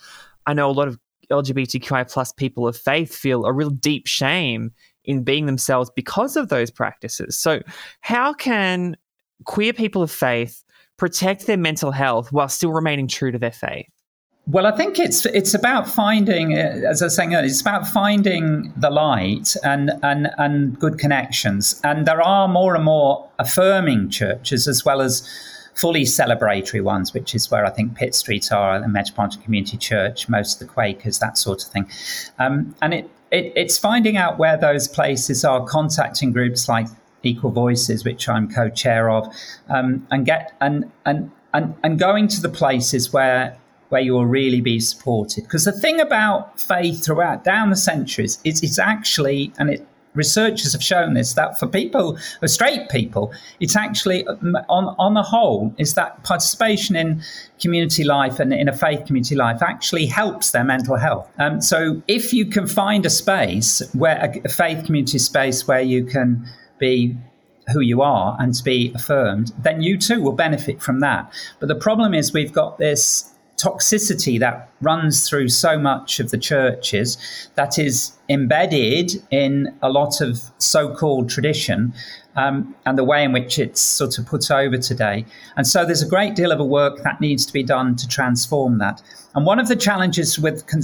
I 0.46 0.54
know 0.54 0.68
a 0.68 0.72
lot 0.72 0.88
of 0.88 0.98
lgbtqi 1.30 2.10
plus 2.10 2.32
people 2.32 2.66
of 2.66 2.76
faith 2.76 3.14
feel 3.14 3.44
a 3.44 3.52
real 3.52 3.70
deep 3.70 4.06
shame 4.06 4.72
in 5.04 5.22
being 5.22 5.46
themselves 5.46 5.90
because 5.94 6.36
of 6.36 6.48
those 6.48 6.70
practices. 6.70 7.36
So 7.36 7.62
how 8.00 8.32
can 8.32 8.96
queer 9.44 9.72
people 9.72 10.02
of 10.02 10.10
faith 10.10 10.64
protect 10.96 11.46
their 11.46 11.56
mental 11.56 11.92
health 11.92 12.32
while 12.32 12.48
still 12.48 12.72
remaining 12.72 13.06
true 13.06 13.30
to 13.30 13.38
their 13.38 13.52
faith 13.52 13.86
well, 14.48 14.66
I 14.66 14.76
think 14.76 15.00
it's 15.00 15.26
it's 15.26 15.54
about 15.54 15.88
finding, 15.88 16.54
uh, 16.54 16.82
as 16.88 17.02
I 17.02 17.06
was 17.06 17.16
saying 17.16 17.34
earlier, 17.34 17.46
it's 17.46 17.60
about 17.60 17.86
finding 17.88 18.72
the 18.76 18.90
light 18.90 19.56
and 19.64 19.90
and 20.04 20.30
and 20.38 20.78
good 20.78 20.98
connections. 20.98 21.80
And 21.82 22.06
there 22.06 22.22
are 22.22 22.46
more 22.46 22.76
and 22.76 22.84
more 22.84 23.28
affirming 23.40 24.10
churches 24.10 24.68
as 24.68 24.84
well 24.84 25.00
as 25.00 25.28
fully 25.74 26.04
celebratory 26.04 26.82
ones, 26.82 27.12
which 27.12 27.34
is 27.34 27.50
where 27.50 27.66
I 27.66 27.70
think 27.70 27.96
Pitt 27.96 28.14
Street 28.14 28.52
are, 28.52 28.80
the 28.80 28.88
Metropolitan 28.88 29.42
Community 29.42 29.76
Church, 29.76 30.28
most 30.28 30.54
of 30.54 30.68
the 30.68 30.72
Quakers, 30.72 31.18
that 31.18 31.36
sort 31.36 31.64
of 31.64 31.70
thing. 31.70 31.90
Um, 32.38 32.74
and 32.80 32.94
it, 32.94 33.10
it 33.32 33.52
it's 33.56 33.76
finding 33.76 34.16
out 34.16 34.38
where 34.38 34.56
those 34.56 34.86
places 34.86 35.44
are, 35.44 35.66
contacting 35.66 36.30
groups 36.32 36.68
like 36.68 36.86
Equal 37.24 37.50
Voices, 37.50 38.04
which 38.04 38.28
I'm 38.28 38.48
co-chair 38.48 39.10
of, 39.10 39.26
um, 39.68 40.06
and 40.12 40.24
get 40.24 40.52
and 40.60 40.88
and 41.04 41.32
and 41.52 41.74
and 41.82 41.98
going 41.98 42.28
to 42.28 42.40
the 42.40 42.48
places 42.48 43.12
where 43.12 43.58
where 43.88 44.00
you 44.00 44.12
will 44.12 44.26
really 44.26 44.60
be 44.60 44.80
supported. 44.80 45.44
Because 45.44 45.64
the 45.64 45.72
thing 45.72 46.00
about 46.00 46.60
faith 46.60 47.04
throughout 47.04 47.44
down 47.44 47.70
the 47.70 47.76
centuries 47.76 48.38
is 48.44 48.62
it's 48.62 48.78
actually, 48.78 49.52
and 49.58 49.70
it, 49.70 49.86
researchers 50.14 50.72
have 50.72 50.82
shown 50.82 51.14
this, 51.14 51.34
that 51.34 51.58
for 51.58 51.66
people, 51.66 52.18
for 52.40 52.48
straight 52.48 52.88
people, 52.88 53.32
it's 53.60 53.76
actually, 53.76 54.26
on, 54.26 54.96
on 54.98 55.14
the 55.14 55.22
whole, 55.22 55.74
is 55.78 55.94
that 55.94 56.22
participation 56.24 56.96
in 56.96 57.22
community 57.60 58.02
life 58.02 58.40
and 58.40 58.52
in 58.52 58.68
a 58.68 58.76
faith 58.76 59.06
community 59.06 59.36
life 59.36 59.62
actually 59.62 60.06
helps 60.06 60.50
their 60.50 60.64
mental 60.64 60.96
health. 60.96 61.30
Um, 61.38 61.60
so 61.60 62.02
if 62.08 62.32
you 62.32 62.46
can 62.46 62.66
find 62.66 63.06
a 63.06 63.10
space 63.10 63.82
where 63.92 64.32
a 64.44 64.48
faith 64.48 64.86
community 64.86 65.18
space 65.18 65.68
where 65.68 65.82
you 65.82 66.04
can 66.04 66.48
be 66.78 67.16
who 67.72 67.80
you 67.80 68.00
are 68.00 68.36
and 68.38 68.54
to 68.54 68.62
be 68.62 68.92
affirmed, 68.94 69.52
then 69.58 69.82
you 69.82 69.98
too 69.98 70.22
will 70.22 70.32
benefit 70.32 70.80
from 70.80 71.00
that. 71.00 71.32
But 71.58 71.66
the 71.66 71.74
problem 71.74 72.14
is 72.14 72.32
we've 72.32 72.52
got 72.52 72.78
this 72.78 73.32
toxicity 73.56 74.38
that 74.38 74.68
runs 74.80 75.28
through 75.28 75.48
so 75.48 75.78
much 75.78 76.20
of 76.20 76.30
the 76.30 76.38
churches 76.38 77.16
that 77.54 77.78
is 77.78 78.12
embedded 78.28 79.12
in 79.30 79.74
a 79.82 79.88
lot 79.88 80.20
of 80.20 80.50
so 80.58 80.94
called 80.94 81.30
tradition 81.30 81.92
um, 82.36 82.74
and 82.84 82.98
the 82.98 83.04
way 83.04 83.24
in 83.24 83.32
which 83.32 83.58
it's 83.58 83.80
sort 83.80 84.18
of 84.18 84.26
put 84.26 84.50
over 84.50 84.76
today. 84.76 85.24
And 85.56 85.66
so 85.66 85.84
there's 85.86 86.02
a 86.02 86.08
great 86.08 86.34
deal 86.34 86.52
of 86.52 86.60
a 86.60 86.64
work 86.64 87.02
that 87.02 87.20
needs 87.20 87.46
to 87.46 87.52
be 87.52 87.62
done 87.62 87.96
to 87.96 88.06
transform 88.06 88.78
that. 88.78 89.02
And 89.34 89.46
one 89.46 89.58
of 89.58 89.68
the 89.68 89.76
challenges 89.76 90.38
with 90.38 90.66
con- 90.66 90.82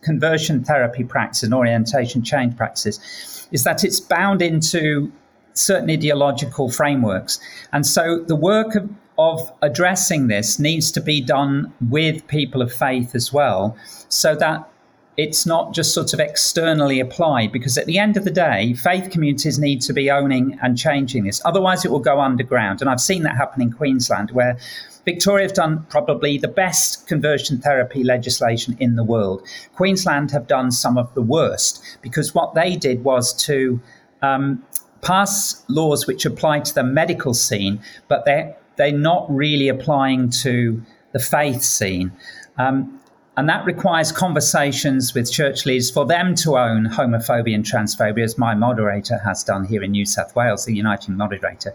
conversion 0.00 0.64
therapy 0.64 1.04
practice 1.04 1.42
and 1.42 1.52
orientation 1.52 2.22
change 2.22 2.56
practices 2.56 3.48
is 3.52 3.64
that 3.64 3.84
it's 3.84 4.00
bound 4.00 4.40
into 4.40 5.12
certain 5.52 5.90
ideological 5.90 6.70
frameworks. 6.70 7.38
And 7.72 7.86
so 7.86 8.20
the 8.20 8.36
work 8.36 8.74
of 8.74 8.90
of 9.18 9.52
addressing 9.62 10.26
this 10.26 10.58
needs 10.58 10.90
to 10.92 11.00
be 11.00 11.20
done 11.20 11.72
with 11.90 12.26
people 12.26 12.62
of 12.62 12.72
faith 12.72 13.14
as 13.14 13.32
well, 13.32 13.76
so 14.08 14.34
that 14.36 14.68
it's 15.16 15.46
not 15.46 15.72
just 15.72 15.94
sort 15.94 16.12
of 16.12 16.18
externally 16.18 16.98
applied 16.98 17.52
because 17.52 17.78
at 17.78 17.86
the 17.86 17.98
end 17.98 18.16
of 18.16 18.24
the 18.24 18.30
day, 18.30 18.74
faith 18.74 19.10
communities 19.10 19.58
need 19.58 19.80
to 19.80 19.92
be 19.92 20.10
owning 20.10 20.58
and 20.62 20.76
changing 20.76 21.24
this. 21.24 21.40
Otherwise, 21.44 21.84
it 21.84 21.90
will 21.90 22.00
go 22.00 22.20
underground. 22.20 22.80
And 22.80 22.90
I've 22.90 23.00
seen 23.00 23.22
that 23.22 23.36
happen 23.36 23.62
in 23.62 23.72
Queensland, 23.72 24.32
where 24.32 24.58
Victoria 25.04 25.46
have 25.46 25.54
done 25.54 25.86
probably 25.88 26.38
the 26.38 26.48
best 26.48 27.06
conversion 27.06 27.58
therapy 27.58 28.02
legislation 28.02 28.76
in 28.80 28.96
the 28.96 29.04
world. 29.04 29.46
Queensland 29.74 30.32
have 30.32 30.48
done 30.48 30.72
some 30.72 30.98
of 30.98 31.12
the 31.14 31.22
worst 31.22 31.98
because 32.02 32.34
what 32.34 32.54
they 32.54 32.74
did 32.74 33.04
was 33.04 33.32
to 33.44 33.80
um, 34.22 34.64
pass 35.02 35.62
laws 35.68 36.06
which 36.06 36.24
apply 36.24 36.60
to 36.60 36.74
the 36.74 36.82
medical 36.82 37.34
scene, 37.34 37.80
but 38.08 38.24
they 38.24 38.56
they're 38.76 38.92
not 38.92 39.26
really 39.28 39.68
applying 39.68 40.30
to 40.30 40.82
the 41.12 41.18
faith 41.18 41.62
scene. 41.62 42.12
Um, 42.58 43.00
and 43.36 43.48
that 43.48 43.64
requires 43.64 44.12
conversations 44.12 45.12
with 45.12 45.30
church 45.30 45.66
leaders 45.66 45.90
for 45.90 46.06
them 46.06 46.36
to 46.36 46.56
own 46.56 46.86
homophobia 46.86 47.54
and 47.54 47.64
transphobia, 47.64 48.22
as 48.22 48.38
my 48.38 48.54
moderator 48.54 49.18
has 49.18 49.42
done 49.42 49.64
here 49.64 49.82
in 49.82 49.90
New 49.90 50.06
South 50.06 50.36
Wales, 50.36 50.66
the 50.66 50.74
Uniting 50.74 51.16
Moderator, 51.16 51.74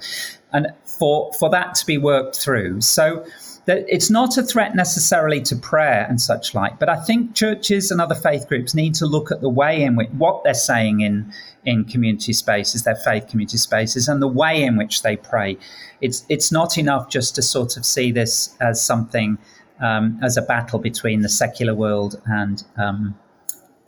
and 0.53 0.67
for, 0.85 1.33
for 1.33 1.49
that 1.49 1.75
to 1.75 1.85
be 1.85 1.97
worked 1.97 2.37
through. 2.37 2.79
So 2.79 3.25
it's 3.73 4.09
not 4.09 4.37
a 4.37 4.43
threat 4.43 4.75
necessarily 4.75 5.41
to 5.41 5.55
prayer 5.55 6.05
and 6.09 6.19
such 6.19 6.53
like, 6.53 6.79
but 6.79 6.89
I 6.89 6.95
think 6.95 7.35
churches 7.35 7.91
and 7.91 7.99
other 7.99 8.15
faith 8.15 8.47
groups 8.47 8.73
need 8.73 8.95
to 8.95 9.05
look 9.05 9.31
at 9.31 9.41
the 9.41 9.49
way 9.49 9.83
in 9.83 9.95
which 9.95 10.09
what 10.09 10.43
they're 10.43 10.53
saying 10.53 11.01
in 11.01 11.31
in 11.65 11.83
community 11.85 12.31
spaces, 12.33 12.83
their 12.83 12.95
faith 12.95 13.27
community 13.27 13.57
spaces, 13.57 14.07
and 14.07 14.21
the 14.21 14.27
way 14.27 14.63
in 14.63 14.77
which 14.77 15.01
they 15.01 15.17
pray. 15.17 15.57
It's 16.01 16.25
it's 16.29 16.51
not 16.51 16.77
enough 16.77 17.09
just 17.09 17.35
to 17.35 17.41
sort 17.41 17.77
of 17.77 17.85
see 17.85 18.11
this 18.11 18.55
as 18.61 18.81
something 18.81 19.37
um, 19.79 20.19
as 20.21 20.37
a 20.37 20.41
battle 20.41 20.79
between 20.79 21.21
the 21.21 21.29
secular 21.29 21.73
world 21.73 22.21
and 22.25 22.63
um, 22.77 23.17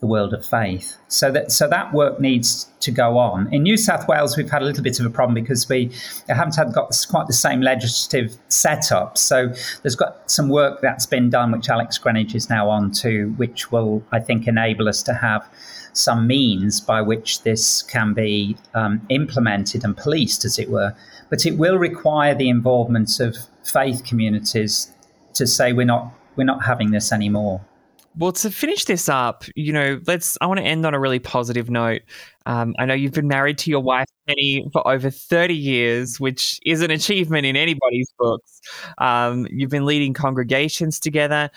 the 0.02 0.08
world 0.08 0.34
of 0.34 0.44
faith. 0.44 0.98
So 1.08 1.32
that 1.32 1.52
so 1.52 1.68
that 1.70 1.94
work 1.94 2.20
needs 2.20 2.68
to 2.82 2.92
go 2.92 3.20
on. 3.20 3.54
In 3.54 3.62
New 3.62 3.78
South 3.78 4.08
Wales, 4.08 4.36
we've 4.36 4.50
had 4.50 4.64
a 4.64 4.66
little 4.66 4.84
bit 4.84 5.00
of 5.00 5.06
a 5.06 5.12
problem 5.12 5.36
because 5.36 5.70
we 5.70 5.92
haven't 6.28 6.56
had 6.56 6.74
got 6.74 6.92
quite 7.08 7.28
the 7.28 7.34
same 7.34 7.62
legislative 7.62 8.36
setup. 8.50 9.18
So 9.18 9.54
there's 9.84 9.96
got 9.96 10.30
some 10.30 10.50
work 10.50 10.82
that's 10.82 11.06
been 11.06 11.30
done, 11.30 11.52
which 11.52 11.70
Alex 11.70 12.00
Greenwich 12.00 12.34
is 12.34 12.50
now 12.50 12.68
on 12.68 12.92
to, 12.94 13.28
which 13.38 13.72
will 13.72 14.04
I 14.12 14.20
think 14.20 14.48
enable 14.48 14.90
us 14.90 15.04
to 15.04 15.14
have 15.14 15.48
some 15.94 16.26
means 16.26 16.82
by 16.82 17.02
which 17.02 17.44
this 17.44 17.84
can 17.84 18.14
be 18.14 18.58
um, 18.74 19.06
implemented 19.10 19.84
and 19.84 19.96
policed, 19.96 20.46
as 20.46 20.58
it 20.58 20.72
were. 20.72 20.96
But 21.30 21.46
it 21.46 21.58
will 21.58 21.78
require 21.78 22.34
the 22.34 22.50
involvement 22.50 23.20
of 23.20 23.38
faith 23.64 24.04
communities 24.04 24.92
to 25.36 25.46
say 25.46 25.74
we're 25.74 25.86
not 25.86 26.12
we're 26.36 26.44
not 26.46 26.66
having 26.66 26.90
this 26.90 27.12
anymore. 27.12 27.62
Well, 28.17 28.34
to 28.34 28.52
finish 28.52 28.86
this 28.86 29.08
up, 29.08 29.45
you 29.56 29.71
know, 29.71 30.02
let's. 30.06 30.38
I 30.41 30.45
want 30.45 30.60
to 30.60 30.65
end 30.65 30.86
on 30.86 30.93
a 30.93 31.00
really 31.00 31.19
positive 31.19 31.69
note. 31.69 32.02
Um, 32.45 32.76
I 32.78 32.86
know 32.86 32.93
you've 32.93 33.13
been 33.13 33.30
married 33.30 33.58
to 33.60 33.69
your 33.69 33.80
wife 33.80 34.08
Penny 34.28 34.67
for 34.74 34.86
over 34.86 35.10
thirty 35.10 35.56
years, 35.56 36.19
which 36.19 36.60
is 36.65 36.82
an 36.82 36.91
achievement 36.91 37.45
in 37.45 37.56
anybody's 37.56 38.12
books. 38.19 38.60
Um, 38.97 39.47
you've 39.50 39.69
been 39.69 39.86
leading 39.86 40.13
congregations 40.13 41.00
together. 41.00 41.50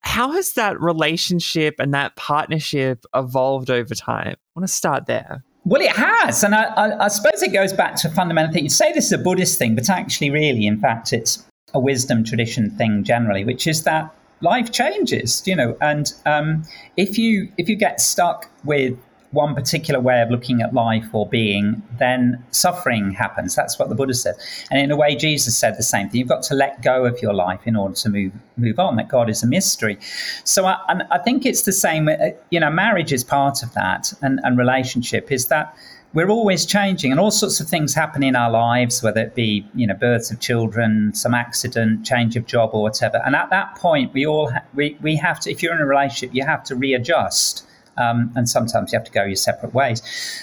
How 0.00 0.32
has 0.32 0.54
that 0.54 0.80
relationship 0.80 1.76
and 1.78 1.94
that 1.94 2.16
partnership 2.16 3.04
evolved 3.14 3.70
over 3.70 3.94
time? 3.94 4.34
I 4.34 4.60
want 4.60 4.66
to 4.66 4.72
start 4.72 5.06
there. 5.06 5.44
Well, 5.64 5.82
it 5.82 5.94
has, 5.94 6.42
and 6.42 6.54
I, 6.54 6.64
I, 6.64 7.04
I 7.04 7.08
suppose 7.08 7.42
it 7.42 7.52
goes 7.52 7.72
back 7.72 7.94
to 7.96 8.08
a 8.08 8.10
fundamental 8.10 8.52
thing. 8.52 8.64
You 8.64 8.70
say 8.70 8.92
this 8.92 9.06
is 9.06 9.12
a 9.12 9.18
Buddhist 9.18 9.58
thing, 9.58 9.74
but 9.74 9.90
actually, 9.90 10.30
really, 10.30 10.66
in 10.66 10.80
fact, 10.80 11.12
it's 11.12 11.44
a 11.74 11.78
wisdom 11.78 12.24
tradition 12.24 12.70
thing 12.70 13.04
generally, 13.04 13.44
which 13.44 13.66
is 13.66 13.84
that 13.84 14.12
life 14.40 14.72
changes, 14.72 15.42
you 15.46 15.56
know, 15.56 15.76
and 15.80 16.12
um, 16.26 16.64
if 16.96 17.18
you 17.18 17.50
if 17.58 17.68
you 17.68 17.76
get 17.76 18.00
stuck 18.00 18.48
with 18.64 18.96
one 19.30 19.54
particular 19.54 20.00
way 20.00 20.22
of 20.22 20.30
looking 20.30 20.62
at 20.62 20.72
life 20.72 21.06
or 21.12 21.28
being, 21.28 21.82
then 21.98 22.42
suffering 22.50 23.10
happens. 23.10 23.54
That's 23.54 23.78
what 23.78 23.90
the 23.90 23.94
Buddha 23.94 24.14
said. 24.14 24.36
And 24.70 24.80
in 24.80 24.90
a 24.90 24.96
way, 24.96 25.16
Jesus 25.16 25.56
said 25.56 25.76
the 25.76 25.82
same 25.82 26.08
thing. 26.08 26.20
You've 26.20 26.28
got 26.28 26.42
to 26.44 26.54
let 26.54 26.82
go 26.82 27.04
of 27.04 27.20
your 27.20 27.34
life 27.34 27.60
in 27.66 27.76
order 27.76 27.94
to 27.94 28.08
move 28.08 28.32
move 28.56 28.78
on. 28.78 28.96
That 28.96 29.08
God 29.08 29.28
is 29.28 29.42
a 29.42 29.46
mystery. 29.46 29.98
So 30.44 30.64
I, 30.64 30.78
and 30.88 31.02
I 31.10 31.18
think 31.18 31.44
it's 31.44 31.62
the 31.62 31.72
same. 31.72 32.08
Uh, 32.08 32.30
you 32.50 32.60
know, 32.60 32.70
marriage 32.70 33.12
is 33.12 33.24
part 33.24 33.62
of 33.62 33.74
that, 33.74 34.12
and, 34.22 34.40
and 34.44 34.56
relationship 34.56 35.30
is 35.30 35.46
that 35.46 35.74
we're 36.14 36.30
always 36.30 36.64
changing 36.64 37.10
and 37.10 37.20
all 37.20 37.30
sorts 37.30 37.60
of 37.60 37.68
things 37.68 37.94
happen 37.94 38.22
in 38.22 38.34
our 38.34 38.50
lives 38.50 39.02
whether 39.02 39.20
it 39.20 39.34
be 39.34 39.66
you 39.74 39.86
know 39.86 39.94
births 39.94 40.30
of 40.30 40.40
children 40.40 41.12
some 41.14 41.34
accident 41.34 42.04
change 42.04 42.36
of 42.36 42.46
job 42.46 42.70
or 42.72 42.82
whatever 42.82 43.20
and 43.24 43.36
at 43.36 43.50
that 43.50 43.74
point 43.76 44.12
we 44.14 44.26
all 44.26 44.50
ha- 44.50 44.62
we, 44.74 44.96
we 45.02 45.16
have 45.16 45.38
to 45.38 45.50
if 45.50 45.62
you're 45.62 45.74
in 45.74 45.80
a 45.80 45.86
relationship 45.86 46.34
you 46.34 46.44
have 46.44 46.64
to 46.64 46.74
readjust 46.74 47.64
um, 47.98 48.32
and 48.36 48.48
sometimes 48.48 48.92
you 48.92 48.98
have 48.98 49.06
to 49.06 49.12
go 49.12 49.24
your 49.24 49.36
separate 49.36 49.74
ways. 49.74 50.00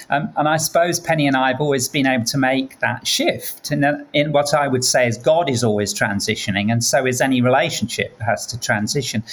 Um, 0.10 0.30
and 0.36 0.48
I 0.48 0.58
suppose 0.58 1.00
Penny 1.00 1.26
and 1.26 1.36
I 1.36 1.52
have 1.52 1.62
always 1.62 1.88
been 1.88 2.06
able 2.06 2.26
to 2.26 2.38
make 2.38 2.80
that 2.80 3.08
shift. 3.08 3.72
And 3.72 3.84
in, 3.84 4.06
in 4.14 4.32
what 4.34 4.54
I 4.54 4.68
would 4.68 4.84
say 4.84 5.08
is 5.08 5.18
God 5.18 5.50
is 5.50 5.64
always 5.64 5.94
transitioning, 5.94 6.72
and 6.72 6.84
so 6.84 7.06
is 7.06 7.22
any 7.22 7.42
relationship 7.42 8.20
has 8.20 8.46
to 8.48 8.60
transition. 8.60 9.24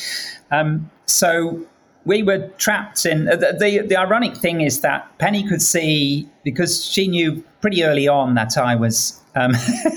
Um, 0.50 0.90
so 1.06 1.66
we 2.04 2.22
were 2.22 2.48
trapped 2.58 3.06
in 3.06 3.28
uh, 3.28 3.36
the, 3.36 3.56
the, 3.58 3.86
the 3.86 3.96
ironic 3.96 4.36
thing 4.36 4.60
is 4.60 4.80
that 4.80 5.06
Penny 5.18 5.46
could 5.46 5.62
see 5.62 6.28
because 6.42 6.84
she 6.84 7.06
knew 7.06 7.42
pretty 7.60 7.84
early 7.84 8.08
on 8.08 8.34
that 8.34 8.58
I 8.58 8.74
was 8.74 9.20
um, 9.34 9.52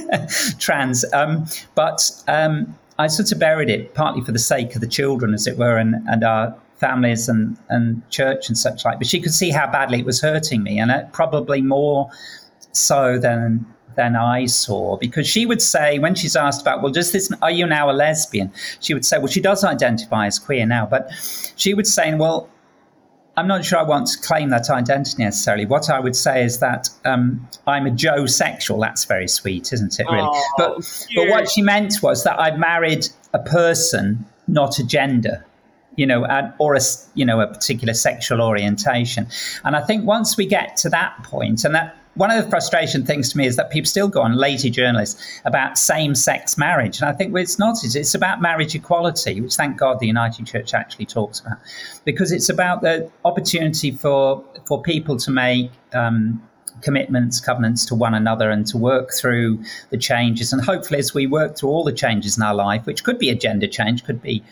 trans, 0.60 1.04
um, 1.14 1.46
but 1.74 2.12
um, 2.28 2.78
I 3.00 3.08
sort 3.08 3.32
of 3.32 3.40
buried 3.40 3.70
it 3.70 3.94
partly 3.94 4.24
for 4.24 4.32
the 4.32 4.40
sake 4.40 4.76
of 4.76 4.82
the 4.82 4.88
children, 4.88 5.34
as 5.34 5.48
it 5.48 5.58
were, 5.58 5.78
and, 5.78 5.96
and 6.08 6.24
our 6.24 6.56
families 6.78 7.28
and, 7.28 7.58
and 7.70 8.08
church 8.10 8.48
and 8.48 8.58
such 8.58 8.86
like. 8.86 9.00
But 9.00 9.08
she 9.08 9.20
could 9.20 9.34
see 9.34 9.50
how 9.50 9.70
badly 9.70 10.00
it 10.00 10.06
was 10.06 10.22
hurting 10.22 10.64
me, 10.64 10.80
and 10.80 10.92
it, 10.92 11.12
probably 11.12 11.62
more 11.62 12.10
so 12.72 13.18
than 13.18 13.66
than 13.96 14.16
I 14.16 14.46
saw 14.46 14.98
because 14.98 15.28
she 15.28 15.46
would 15.46 15.62
say 15.62 16.00
when 16.00 16.16
she's 16.16 16.36
asked 16.36 16.62
about, 16.62 16.82
well, 16.82 16.92
does 16.92 17.12
this 17.12 17.32
are 17.42 17.52
you 17.52 17.66
now 17.66 17.90
a 17.90 17.94
lesbian? 17.94 18.52
She 18.80 18.94
would 18.94 19.06
say, 19.06 19.18
well, 19.18 19.28
she 19.28 19.42
does 19.42 19.64
identify 19.64 20.28
as 20.28 20.40
queer 20.40 20.66
now, 20.66 20.86
but 20.86 21.12
she 21.56 21.74
would 21.74 21.88
say, 21.88 22.14
well, 22.14 22.50
I'm 23.38 23.48
not 23.48 23.66
sure 23.66 23.80
I 23.80 23.84
want 23.84 24.08
to 24.08 24.20
claim 24.20 24.50
that 24.50 24.70
identity 24.70 25.22
necessarily. 25.22 25.66
What 25.66 25.90
I 25.90 26.00
would 26.00 26.16
say 26.16 26.44
is 26.44 26.60
that 26.60 26.90
um, 27.04 27.48
I'm 27.68 27.86
a 27.86 27.92
Joe 27.92 28.28
sexual. 28.28 28.80
That's 28.80 29.04
very 29.04 29.28
sweet, 29.28 29.74
isn't 29.74 30.00
it? 30.00 30.06
Really, 30.10 30.22
oh, 30.22 30.54
but 30.58 31.08
but 31.16 31.30
what 31.30 31.50
she 31.50 31.62
meant 31.62 32.02
was 32.02 32.24
that 32.24 32.40
I'd 32.40 32.58
married 32.58 33.10
a 33.34 33.40
person, 33.40 34.26
not 34.48 34.80
a 34.80 34.86
gender 34.86 35.44
you 35.96 36.06
know, 36.06 36.26
or 36.60 36.76
a 36.76 36.82
you 37.14 37.26
know 37.26 37.40
a 37.42 37.48
particular 37.48 37.94
sexual 37.94 38.42
orientation. 38.42 39.28
And 39.64 39.76
I 39.76 39.82
think 39.82 40.06
once 40.06 40.38
we 40.38 40.46
get 40.46 40.78
to 40.78 40.90
that 40.90 41.24
point, 41.24 41.64
and 41.64 41.74
that 41.76 41.98
one 42.16 42.32
of 42.32 42.44
the 42.44 42.50
frustration 42.50 43.06
things 43.06 43.32
to 43.32 43.38
me 43.38 43.46
is 43.46 43.58
that 43.58 43.70
people 43.72 43.88
still 43.88 44.08
go 44.08 44.22
on 44.22 44.36
lazy 44.36 44.70
journalists 44.70 45.22
about 45.44 45.78
same-sex 45.78 46.58
marriage, 46.58 47.02
and 47.02 47.10
I 47.10 47.14
think 47.14 47.36
it's 47.38 47.60
not. 47.60 47.78
It's 47.84 48.16
about 48.16 48.42
marriage 48.42 48.76
equality, 48.76 49.42
which 49.42 49.56
thank 49.56 49.78
God 49.78 50.00
the 50.00 50.08
United 50.08 50.46
Church 50.46 50.74
actually 50.74 51.06
talks 51.06 51.40
about, 51.42 51.58
because 52.06 52.32
it's 52.32 52.50
about 52.50 52.82
the 52.82 53.10
opportunity 53.24 53.92
for 53.92 54.44
for 54.66 54.82
people 54.82 55.18
to 55.18 55.32
make. 55.32 55.72
Um, 55.94 56.42
commitments, 56.82 57.40
covenants 57.40 57.86
to 57.86 57.96
one 57.96 58.14
another, 58.14 58.50
and 58.50 58.68
to 58.68 58.78
work 58.78 59.12
through 59.14 59.58
the 59.92 59.98
changes. 59.98 60.52
And 60.52 60.64
hopefully, 60.64 61.00
as 61.00 61.14
we 61.14 61.26
work 61.26 61.58
through 61.58 61.70
all 61.70 61.86
the 61.86 61.94
changes 61.94 62.38
in 62.38 62.44
our 62.44 62.54
life, 62.54 62.86
which 62.86 63.04
could 63.04 63.18
be 63.18 63.30
a 63.30 63.36
gender 63.36 63.66
change, 63.66 64.04
could 64.04 64.22
be 64.22 64.44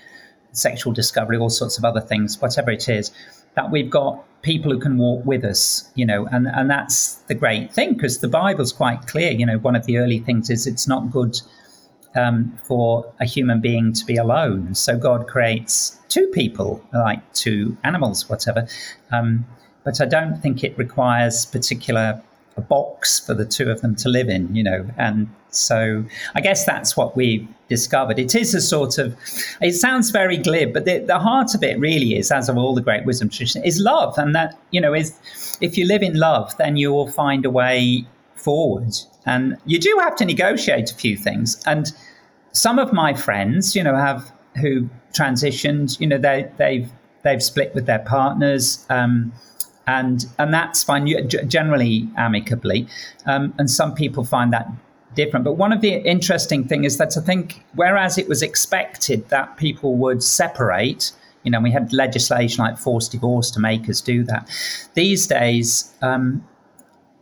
sexual 0.53 0.93
discovery, 0.93 1.37
all 1.37 1.49
sorts 1.49 1.77
of 1.77 1.85
other 1.85 2.01
things, 2.01 2.41
whatever 2.41 2.71
it 2.71 2.87
is, 2.87 3.11
that 3.55 3.71
we've 3.71 3.89
got 3.89 4.23
people 4.41 4.71
who 4.71 4.79
can 4.79 4.97
walk 4.97 5.25
with 5.25 5.43
us, 5.43 5.89
you 5.95 6.05
know, 6.05 6.25
and, 6.27 6.47
and 6.47 6.69
that's 6.69 7.15
the 7.27 7.35
great 7.35 7.73
thing 7.73 7.93
because 7.93 8.19
the 8.19 8.27
Bible's 8.27 8.71
quite 8.71 9.05
clear. 9.07 9.31
You 9.31 9.45
know, 9.45 9.57
one 9.57 9.75
of 9.75 9.85
the 9.85 9.97
early 9.97 10.19
things 10.19 10.49
is 10.49 10.65
it's 10.67 10.87
not 10.87 11.11
good 11.11 11.39
um, 12.15 12.57
for 12.63 13.11
a 13.19 13.25
human 13.25 13.61
being 13.61 13.93
to 13.93 14.05
be 14.05 14.17
alone. 14.17 14.75
So 14.75 14.97
God 14.97 15.27
creates 15.27 15.99
two 16.09 16.27
people, 16.27 16.83
like 16.93 17.33
two 17.33 17.77
animals, 17.83 18.29
whatever. 18.29 18.67
Um, 19.11 19.45
but 19.83 19.99
I 20.01 20.05
don't 20.05 20.41
think 20.41 20.63
it 20.63 20.77
requires 20.77 21.45
particular 21.45 22.21
a 22.55 22.61
box 22.61 23.19
for 23.19 23.33
the 23.33 23.45
two 23.45 23.69
of 23.69 23.81
them 23.81 23.95
to 23.95 24.09
live 24.09 24.29
in, 24.29 24.55
you 24.55 24.63
know. 24.63 24.85
And 24.97 25.27
so 25.49 26.05
I 26.35 26.41
guess 26.41 26.65
that's 26.65 26.95
what 26.95 27.15
we 27.15 27.47
discovered. 27.67 28.19
It 28.19 28.35
is 28.35 28.53
a 28.53 28.61
sort 28.61 28.97
of, 28.97 29.17
it 29.61 29.73
sounds 29.73 30.11
very 30.11 30.37
glib, 30.37 30.73
but 30.73 30.85
the, 30.85 30.99
the 30.99 31.19
heart 31.19 31.55
of 31.55 31.63
it 31.63 31.79
really 31.79 32.15
is, 32.15 32.31
as 32.31 32.49
of 32.49 32.57
all 32.57 32.75
the 32.75 32.81
great 32.81 33.05
wisdom 33.05 33.29
tradition, 33.29 33.63
is 33.63 33.79
love. 33.79 34.17
And 34.17 34.35
that, 34.35 34.57
you 34.71 34.79
know, 34.79 34.93
is 34.93 35.17
if 35.61 35.77
you 35.77 35.87
live 35.87 36.03
in 36.03 36.19
love, 36.19 36.55
then 36.57 36.77
you 36.77 36.93
will 36.93 37.09
find 37.09 37.45
a 37.45 37.49
way 37.49 38.05
forward. 38.35 38.93
And 39.25 39.57
you 39.65 39.79
do 39.79 39.97
have 40.01 40.15
to 40.17 40.25
negotiate 40.25 40.91
a 40.91 40.95
few 40.95 41.17
things. 41.17 41.61
And 41.65 41.91
some 42.51 42.77
of 42.77 42.93
my 42.93 43.13
friends, 43.13 43.75
you 43.75 43.83
know, 43.83 43.95
have 43.95 44.31
who 44.61 44.89
transitioned, 45.13 45.99
you 45.99 46.07
know, 46.07 46.17
they, 46.17 46.51
they've 46.57 46.89
they've 47.23 47.41
split 47.41 47.73
with 47.73 47.85
their 47.85 47.99
partners. 47.99 48.85
Um, 48.89 49.31
and 49.87 50.25
and 50.39 50.53
that's 50.53 50.83
fine 50.83 51.07
generally 51.27 52.07
amicably 52.17 52.87
um, 53.25 53.53
and 53.57 53.69
some 53.69 53.93
people 53.93 54.23
find 54.23 54.53
that 54.53 54.67
different. 55.15 55.43
But 55.45 55.53
one 55.53 55.71
of 55.71 55.81
the 55.81 55.93
interesting 55.93 56.67
thing 56.67 56.83
is 56.83 56.97
that 56.97 57.17
i 57.17 57.21
think 57.21 57.63
whereas 57.75 58.17
it 58.17 58.27
was 58.27 58.41
expected 58.41 59.27
that 59.29 59.57
people 59.57 59.95
would 59.95 60.23
separate 60.23 61.11
you 61.43 61.51
know 61.51 61.59
we 61.59 61.71
had 61.71 61.93
legislation 61.93 62.63
like 62.63 62.77
forced 62.77 63.11
divorce 63.11 63.51
to 63.51 63.59
make 63.59 63.89
us 63.89 64.01
do 64.01 64.23
that 64.23 64.49
these 64.93 65.27
days 65.27 65.93
um, 66.01 66.45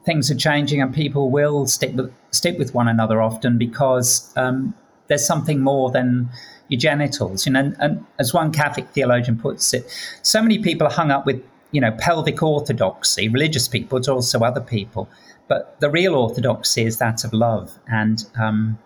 things 0.05 0.31
are 0.31 0.35
changing 0.35 0.81
and 0.81 0.93
people 0.93 1.29
will 1.29 1.67
stick 1.67 1.93
with 1.95 2.13
stick 2.31 2.57
with 2.57 2.73
one 2.73 2.87
another 2.87 3.21
often 3.21 3.57
because 3.57 4.31
um, 4.37 4.73
there's 5.07 5.25
something 5.25 5.59
more 5.61 5.91
than 5.91 6.29
your 6.69 6.79
genitals 6.79 7.45
you 7.45 7.51
know 7.51 7.59
and, 7.59 7.75
and 7.79 8.05
as 8.19 8.33
one 8.33 8.51
catholic 8.51 8.87
theologian 8.89 9.37
puts 9.37 9.73
it 9.73 9.85
so 10.21 10.41
many 10.41 10.59
people 10.59 10.87
are 10.87 10.93
hung 10.93 11.11
up 11.11 11.25
with 11.25 11.43
you 11.71 11.81
know, 11.81 11.91
pelvic 11.99 12.41
orthodoxy, 12.43 13.29
religious 13.29 13.67
people, 13.67 13.99
but 13.99 14.07
also 14.07 14.39
other 14.39 14.61
people. 14.61 15.09
But 15.47 15.79
the 15.79 15.89
real 15.89 16.15
orthodoxy 16.15 16.85
is 16.85 16.97
that 16.97 17.23
of 17.23 17.33
love, 17.33 17.71
and 17.87 18.23
um, 18.39 18.79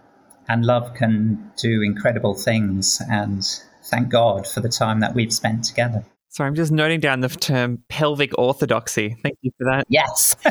and 0.48 0.66
love 0.66 0.94
can 0.94 1.52
do 1.58 1.82
incredible 1.82 2.36
things. 2.36 3.02
And 3.10 3.44
thank 3.86 4.10
God 4.10 4.48
for 4.48 4.62
the 4.62 4.70
time 4.70 5.00
that 5.02 5.14
we've 5.14 5.34
spent 5.34 5.64
together. 5.64 6.04
Sorry, 6.30 6.48
I'm 6.48 6.56
just 6.56 6.72
noting 6.72 7.00
down 7.00 7.22
the 7.22 7.30
term 7.30 7.84
pelvic 7.88 8.38
orthodoxy. 8.38 9.16
Thank 9.24 9.38
you 9.42 9.52
for 9.58 9.66
that. 9.66 9.86
Yes. 9.90 10.36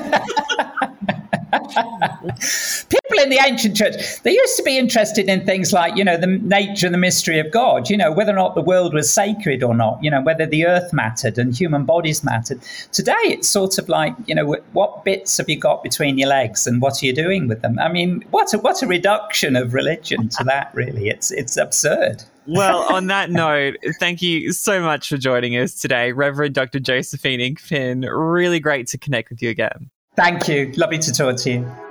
People 1.61 3.19
in 3.23 3.31
the 3.31 3.41
ancient 3.45 3.77
church, 3.77 3.95
they 4.23 4.33
used 4.33 4.57
to 4.57 4.63
be 4.63 4.79
interested 4.79 5.29
in 5.29 5.45
things 5.45 5.73
like, 5.73 5.97
you 5.97 6.05
know, 6.05 6.17
the 6.17 6.27
nature 6.27 6.87
and 6.87 6.95
the 6.95 6.99
mystery 6.99 7.39
of 7.39 7.51
God, 7.51 7.89
you 7.91 7.97
know, 7.97 8.13
whether 8.13 8.33
or 8.33 8.37
not 8.37 8.55
the 8.55 8.63
world 8.63 8.95
was 8.95 9.11
sacred 9.11 9.63
or 9.63 9.75
not, 9.75 10.03
you 10.03 10.11
know, 10.11 10.21
whether 10.21 10.47
the 10.47 10.67
earth 10.67 10.93
mattered 10.93 11.39
and 11.39 11.57
human 11.57 11.85
bodies 11.85 12.25
mattered. 12.25 12.61
Today, 12.93 13.13
it's 13.25 13.49
sort 13.49 13.79
of 13.79 13.89
like, 13.89 14.15
you 14.27 14.35
know, 14.35 14.57
what 14.73 15.05
bits 15.05 15.37
have 15.39 15.49
you 15.49 15.59
got 15.59 15.83
between 15.83 16.19
your 16.19 16.29
legs 16.29 16.67
and 16.67 16.81
what 16.81 17.03
are 17.03 17.07
you 17.07 17.15
doing 17.15 17.49
with 17.49 17.63
them? 17.63 17.79
I 17.79 17.89
mean, 17.89 18.25
what 18.31 18.53
a, 18.53 18.59
what 18.59 18.83
a 18.83 18.87
reduction 18.87 19.57
of 19.57 19.75
religion 19.75 20.29
to 20.31 20.45
that, 20.45 20.71
really. 20.75 21.09
It's, 21.09 21.31
it's 21.31 21.57
absurd. 21.57 22.23
well, 22.47 22.83
on 22.95 23.07
that 23.09 23.31
note, 23.31 23.77
thank 23.99 24.23
you 24.23 24.53
so 24.53 24.81
much 24.81 25.09
for 25.09 25.17
joining 25.17 25.57
us 25.57 25.75
today, 25.75 26.13
Reverend 26.13 26.55
Dr. 26.55 26.81
Josephine 26.81 27.41
Inkpin. 27.41 28.07
Really 28.11 28.61
great 28.61 28.89
to 28.89 28.99
connect 28.99 29.31
with 29.31 29.43
you 29.43 29.51
again. 29.51 29.91
Thank 30.17 30.49
you. 30.49 30.73
Lovely 30.77 30.99
to 30.99 31.13
talk 31.13 31.37
to 31.39 31.51
you. 31.51 31.84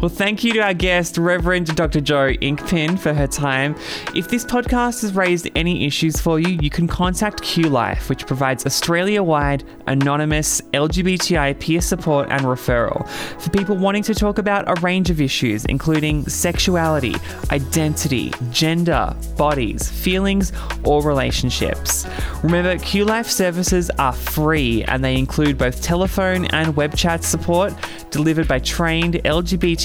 Well, 0.00 0.10
thank 0.10 0.44
you 0.44 0.52
to 0.52 0.58
our 0.58 0.74
guest, 0.74 1.16
Reverend 1.16 1.74
Dr. 1.74 2.02
Jo 2.02 2.34
Inkpin, 2.34 2.98
for 2.98 3.14
her 3.14 3.26
time. 3.26 3.74
If 4.14 4.28
this 4.28 4.44
podcast 4.44 5.00
has 5.00 5.14
raised 5.14 5.48
any 5.56 5.86
issues 5.86 6.20
for 6.20 6.38
you, 6.38 6.58
you 6.60 6.68
can 6.68 6.86
contact 6.86 7.40
Q 7.40 7.70
Life, 7.70 8.10
which 8.10 8.26
provides 8.26 8.66
Australia 8.66 9.22
wide 9.22 9.64
anonymous 9.86 10.60
LGBTI 10.74 11.58
peer 11.60 11.80
support 11.80 12.28
and 12.30 12.42
referral 12.42 13.08
for 13.40 13.48
people 13.48 13.74
wanting 13.74 14.02
to 14.02 14.14
talk 14.14 14.36
about 14.36 14.68
a 14.68 14.78
range 14.82 15.08
of 15.08 15.18
issues, 15.18 15.64
including 15.64 16.26
sexuality, 16.26 17.14
identity, 17.50 18.34
gender, 18.50 19.16
bodies, 19.38 19.88
feelings, 19.88 20.52
or 20.84 21.02
relationships. 21.02 22.06
Remember, 22.42 22.76
Q 22.78 23.06
Life 23.06 23.30
services 23.30 23.90
are 23.98 24.12
free 24.12 24.84
and 24.84 25.02
they 25.02 25.16
include 25.16 25.56
both 25.56 25.80
telephone 25.80 26.44
and 26.48 26.76
web 26.76 26.94
chat 26.94 27.24
support 27.24 27.72
delivered 28.10 28.46
by 28.48 28.58
trained 28.58 29.20